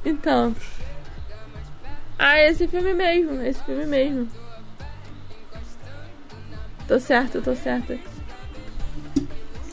Então. 0.04 0.54
Ah, 2.18 2.40
esse 2.40 2.66
filme 2.66 2.94
mesmo, 2.94 3.42
esse 3.42 3.62
filme 3.64 3.84
mesmo. 3.84 4.28
Tô 6.86 6.98
certo, 6.98 7.42
tô 7.42 7.54
certa. 7.54 7.98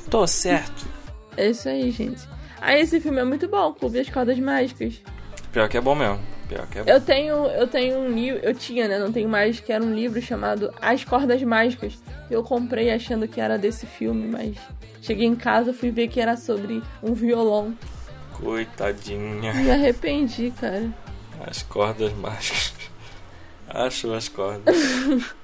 Tô 0.09 0.27
certo. 0.27 0.87
É 1.37 1.49
isso 1.49 1.69
aí, 1.69 1.89
gente. 1.91 2.34
Ah, 2.67 2.75
esse 2.79 2.99
filme 2.99 3.21
é 3.21 3.23
muito 3.23 3.47
bom, 3.47 3.71
Clube 3.73 3.99
das 3.99 4.09
Cordas 4.09 4.39
Mágicas. 4.39 4.99
Pior 5.51 5.69
que 5.69 5.77
é 5.77 5.81
bom 5.81 5.93
mesmo. 5.93 6.19
Pior 6.49 6.65
que 6.65 6.79
é 6.79 6.83
bom. 6.83 6.89
Eu 6.89 6.99
tenho, 6.99 7.45
eu 7.45 7.67
tenho 7.67 7.99
um 7.99 8.09
livro, 8.09 8.39
eu 8.41 8.55
tinha, 8.55 8.87
né? 8.87 8.97
Não 8.97 9.11
tenho 9.11 9.29
mais, 9.29 9.59
que 9.59 9.71
era 9.71 9.83
um 9.83 9.93
livro 9.93 10.19
chamado 10.19 10.73
As 10.81 11.03
Cordas 11.03 11.43
Mágicas. 11.43 11.93
Eu 12.27 12.41
comprei 12.41 12.89
achando 12.89 13.27
que 13.27 13.39
era 13.39 13.55
desse 13.55 13.85
filme, 13.85 14.27
mas 14.27 14.57
cheguei 14.99 15.27
em 15.27 15.35
casa 15.35 15.75
fui 15.75 15.91
ver 15.91 16.07
que 16.07 16.19
era 16.19 16.35
sobre 16.35 16.81
um 17.03 17.13
violão. 17.13 17.77
Coitadinha. 18.33 19.53
Me 19.53 19.69
arrependi, 19.69 20.51
cara. 20.59 20.91
As 21.45 21.61
cordas 21.61 22.11
mágicas. 22.13 22.73
Achou 23.69 24.15
as 24.15 24.27
cordas. 24.27 24.75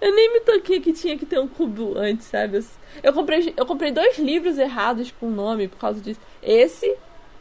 Eu 0.00 0.14
nem 0.14 0.32
me 0.32 0.40
toquei 0.40 0.80
que 0.80 0.92
tinha 0.92 1.18
que 1.18 1.26
ter 1.26 1.38
um 1.38 1.46
cubo 1.46 1.96
antes, 1.96 2.26
sabe? 2.26 2.56
Eu, 2.56 2.64
eu 3.02 3.12
comprei, 3.12 3.52
eu 3.56 3.66
comprei 3.66 3.92
dois 3.92 4.18
livros 4.18 4.58
errados 4.58 5.12
com 5.18 5.26
o 5.26 5.30
nome 5.30 5.68
por 5.68 5.78
causa 5.78 6.00
disso. 6.00 6.20
Esse 6.42 6.96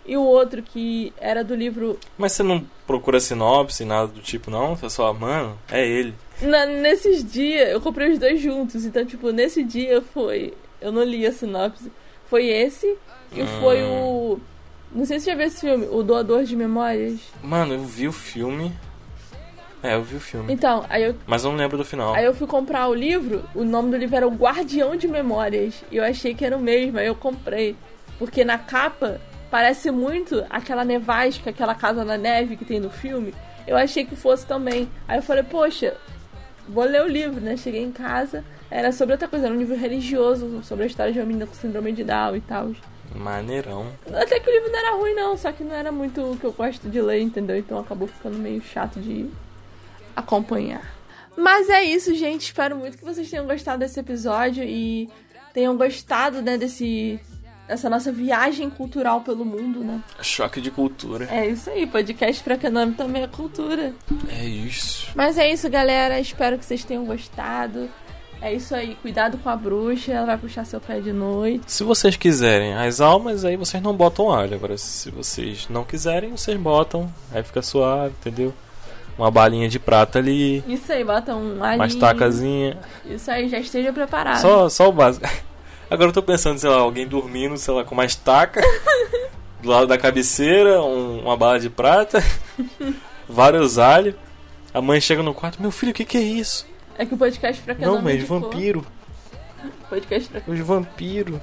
e 0.06 0.18
o 0.18 0.24
outro 0.24 0.64
que 0.64 1.14
era 1.18 1.44
do 1.44 1.56
livro. 1.56 2.00
Mas 2.18 2.32
você 2.32 2.44
não 2.44 2.66
procura 2.88 3.20
sinopse, 3.20 3.86
nada 3.86 4.08
do 4.08 4.20
tipo, 4.20 4.50
não? 4.50 4.76
Você 4.76 4.90
só, 4.90 5.14
mano, 5.14 5.58
é 5.72 5.88
ele. 5.88 6.14
Na, 6.42 6.66
nesses 6.66 7.24
dias, 7.24 7.70
eu 7.70 7.80
comprei 7.80 8.12
os 8.12 8.20
dois 8.20 8.42
juntos. 8.42 8.86
Então, 8.86 9.06
tipo, 9.06 9.32
nesse 9.32 9.64
dia 9.64 10.02
foi. 10.02 10.54
Eu 10.82 10.92
não 10.92 11.04
li 11.04 11.26
a 11.28 11.32
sinopse. 11.32 11.92
Foi 12.26 12.48
esse 12.48 12.88
e 13.32 13.46
foi 13.60 13.84
o. 13.84 14.40
Não 14.92 15.06
sei 15.06 15.20
se 15.20 15.26
você 15.26 15.32
já 15.32 15.38
viu 15.38 15.46
esse 15.46 15.62
filme, 15.62 15.88
O 15.92 16.02
Doador 16.02 16.44
de 16.44 16.56
Memórias. 16.56 17.20
Mano, 17.44 17.76
eu 17.76 17.84
vi 17.84 18.08
o 18.08 18.12
filme. 18.12 18.74
É, 19.82 19.96
eu 19.96 20.04
vi 20.04 20.18
o 20.18 20.20
filme. 20.20 20.52
Então, 20.52 20.86
aí 20.90 21.04
eu 21.04 21.16
Mas 21.26 21.44
eu 21.44 21.52
não 21.52 21.58
lembro 21.58 21.78
do 21.78 21.86
final. 21.86 22.14
Aí 22.14 22.26
eu 22.26 22.34
fui 22.34 22.48
comprar 22.48 22.88
o 22.88 22.94
livro, 22.94 23.44
o 23.56 23.64
nome 23.64 23.92
do 23.92 23.98
livro 23.98 24.16
era 24.16 24.28
O 24.28 24.32
Guardião 24.32 24.96
de 24.96 25.08
Memórias. 25.08 25.84
E 25.92 25.98
eu 25.98 26.04
achei 26.04 26.34
que 26.34 26.46
era 26.46 26.56
o 26.56 26.60
mesmo, 26.60 27.00
aí 27.00 27.08
eu 27.08 27.16
comprei. 27.16 27.76
Porque 28.18 28.44
na 28.44 28.58
capa 28.58 29.22
parece 29.50 29.90
muito 29.90 30.46
aquela 30.50 30.84
nevasca, 30.84 31.50
aquela 31.50 31.74
casa 31.74 32.04
na 32.04 32.18
neve 32.18 32.58
que 32.58 32.66
tem 32.66 32.80
no 32.80 32.90
filme. 32.90 33.34
Eu 33.66 33.78
achei 33.78 34.06
que 34.06 34.16
fosse 34.16 34.46
também. 34.46 34.90
Aí 35.08 35.18
eu 35.18 35.24
falei, 35.24 35.44
poxa, 35.44 35.96
vou 36.68 36.84
ler 36.84 37.04
o 37.04 37.08
livro, 37.08 37.40
né? 37.40 37.56
Cheguei 37.56 37.84
em 37.84 37.92
casa, 37.92 38.44
era 38.70 38.92
sobre 38.92 39.14
outra 39.14 39.28
coisa, 39.28 39.46
era 39.46 39.56
um 39.56 39.58
livro 39.58 39.76
religioso, 39.76 40.62
sobre 40.64 40.84
a 40.84 40.88
história 40.88 41.14
de 41.14 41.20
uma 41.20 41.26
menina 41.26 41.48
com 41.48 41.54
síndrome 41.54 41.92
de 41.92 42.04
Down 42.04 42.36
e 42.36 42.42
tal. 42.42 42.72
Maneirão. 43.16 43.88
Até 44.14 44.40
que 44.40 44.50
o 44.50 44.54
livro 44.54 44.72
não 44.72 44.80
era 44.80 44.96
ruim, 44.96 45.14
não, 45.16 45.38
só 45.38 45.52
que 45.52 45.64
não 45.64 45.76
era 45.76 45.92
muito 45.92 46.22
o 46.22 46.38
que 46.38 46.46
eu 46.46 46.52
gosto 46.52 46.88
de 46.88 47.02
ler, 47.02 47.22
entendeu? 47.22 47.58
Então 47.58 47.80
acabou 47.80 48.08
ficando 48.08 48.38
meio 48.38 48.62
chato 48.62 49.00
de 49.00 49.28
acompanhar. 50.20 51.00
Mas 51.36 51.70
é 51.70 51.84
isso, 51.84 52.14
gente. 52.14 52.44
Espero 52.44 52.76
muito 52.76 52.98
que 52.98 53.06
vocês 53.06 53.30
tenham 53.30 53.46
gostado 53.46 53.80
desse 53.80 54.00
episódio 54.00 54.64
e 54.64 55.10
tenham 55.54 55.76
gostado, 55.78 56.42
né, 56.42 56.58
desse. 56.58 57.20
Dessa 57.68 57.88
nossa 57.88 58.12
viagem 58.12 58.68
cultural 58.68 59.22
pelo 59.22 59.46
mundo, 59.46 59.82
né? 59.82 60.02
Choque 60.24 60.60
de 60.60 60.72
cultura. 60.72 61.28
É 61.30 61.46
isso 61.46 61.70
aí, 61.70 61.86
podcast 61.86 62.44
pra 62.44 62.58
Caname 62.58 62.96
também 62.96 63.22
é 63.22 63.28
cultura. 63.28 63.94
É 64.28 64.44
isso. 64.44 65.12
Mas 65.14 65.38
é 65.38 65.52
isso, 65.52 65.70
galera. 65.70 66.20
Espero 66.20 66.58
que 66.58 66.66
vocês 66.66 66.84
tenham 66.84 67.06
gostado. 67.06 67.88
É 68.42 68.52
isso 68.54 68.74
aí, 68.74 68.96
cuidado 68.96 69.38
com 69.38 69.50
a 69.50 69.56
bruxa, 69.56 70.14
ela 70.14 70.26
vai 70.26 70.38
puxar 70.38 70.66
seu 70.66 70.80
pé 70.80 71.00
de 71.00 71.12
noite. 71.12 71.72
Se 71.72 71.84
vocês 71.84 72.16
quiserem 72.16 72.74
as 72.74 73.02
almas, 73.02 73.44
aí 73.46 73.58
vocês 73.58 73.84
não 73.84 73.94
botam 73.94 74.32
alho. 74.32 74.56
Agora, 74.56 74.78
se 74.78 75.12
vocês 75.12 75.68
não 75.70 75.84
quiserem, 75.84 76.32
vocês 76.32 76.58
botam. 76.58 77.14
Aí 77.32 77.44
fica 77.44 77.62
suave, 77.62 78.16
entendeu? 78.20 78.54
Uma 79.20 79.30
balinha 79.30 79.68
de 79.68 79.78
prata 79.78 80.18
ali, 80.20 80.64
Isso 80.66 80.92
aí, 80.94 81.04
bota 81.04 81.36
um 81.36 81.62
alhinho. 81.62 81.76
uma 81.82 81.88
estacazinha. 81.88 82.78
Isso 83.06 83.30
aí, 83.30 83.50
já 83.50 83.60
esteja 83.60 83.92
preparado. 83.92 84.40
Só, 84.40 84.70
só 84.70 84.88
o 84.88 84.94
básico. 84.94 85.28
Agora 85.92 86.10
eu 86.10 86.14
tô 86.14 86.24
pensando, 86.24 86.58
sei 86.58 86.70
lá, 86.70 86.78
alguém 86.78 87.06
dormindo, 87.06 87.58
sei 87.58 87.74
lá, 87.74 87.84
com 87.84 87.94
uma 87.96 88.06
estaca 88.06 88.62
do 89.62 89.70
lado 89.70 89.88
da 89.88 89.98
cabeceira, 89.98 90.82
um- 90.82 91.20
uma 91.24 91.36
bala 91.36 91.60
de 91.60 91.70
prata, 91.70 92.24
vários 93.28 93.78
alhos. 93.78 94.16
A 94.74 94.82
mãe 94.82 95.02
chega 95.02 95.22
no 95.22 95.34
quarto, 95.34 95.62
meu 95.62 95.72
filho, 95.72 95.92
o 95.92 95.96
que, 95.96 96.06
que 96.06 96.18
é 96.18 96.22
isso? 96.22 96.66
É 96.98 97.06
que 97.06 97.14
o 97.14 97.18
podcast 97.18 97.62
pra 97.62 97.74
Não, 97.74 98.02
mas 98.02 98.16
indicou. 98.16 98.40
vampiro. 98.40 98.86
Podcast 99.90 100.30
pra 100.30 100.42
Os 100.54 100.60
vampiros. 100.60 101.40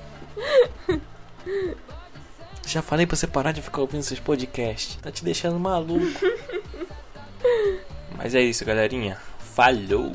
Já 2.66 2.82
falei 2.82 3.06
pra 3.06 3.16
você 3.16 3.26
parar 3.26 3.52
de 3.52 3.60
ficar 3.62 3.80
ouvindo 3.82 4.00
esses 4.00 4.18
podcasts. 4.18 4.96
Tá 5.02 5.10
te 5.10 5.24
deixando 5.24 5.58
maluco. 5.58 6.06
Mas 8.16 8.34
é 8.34 8.40
isso, 8.40 8.64
galerinha. 8.64 9.18
Falou! 9.38 10.12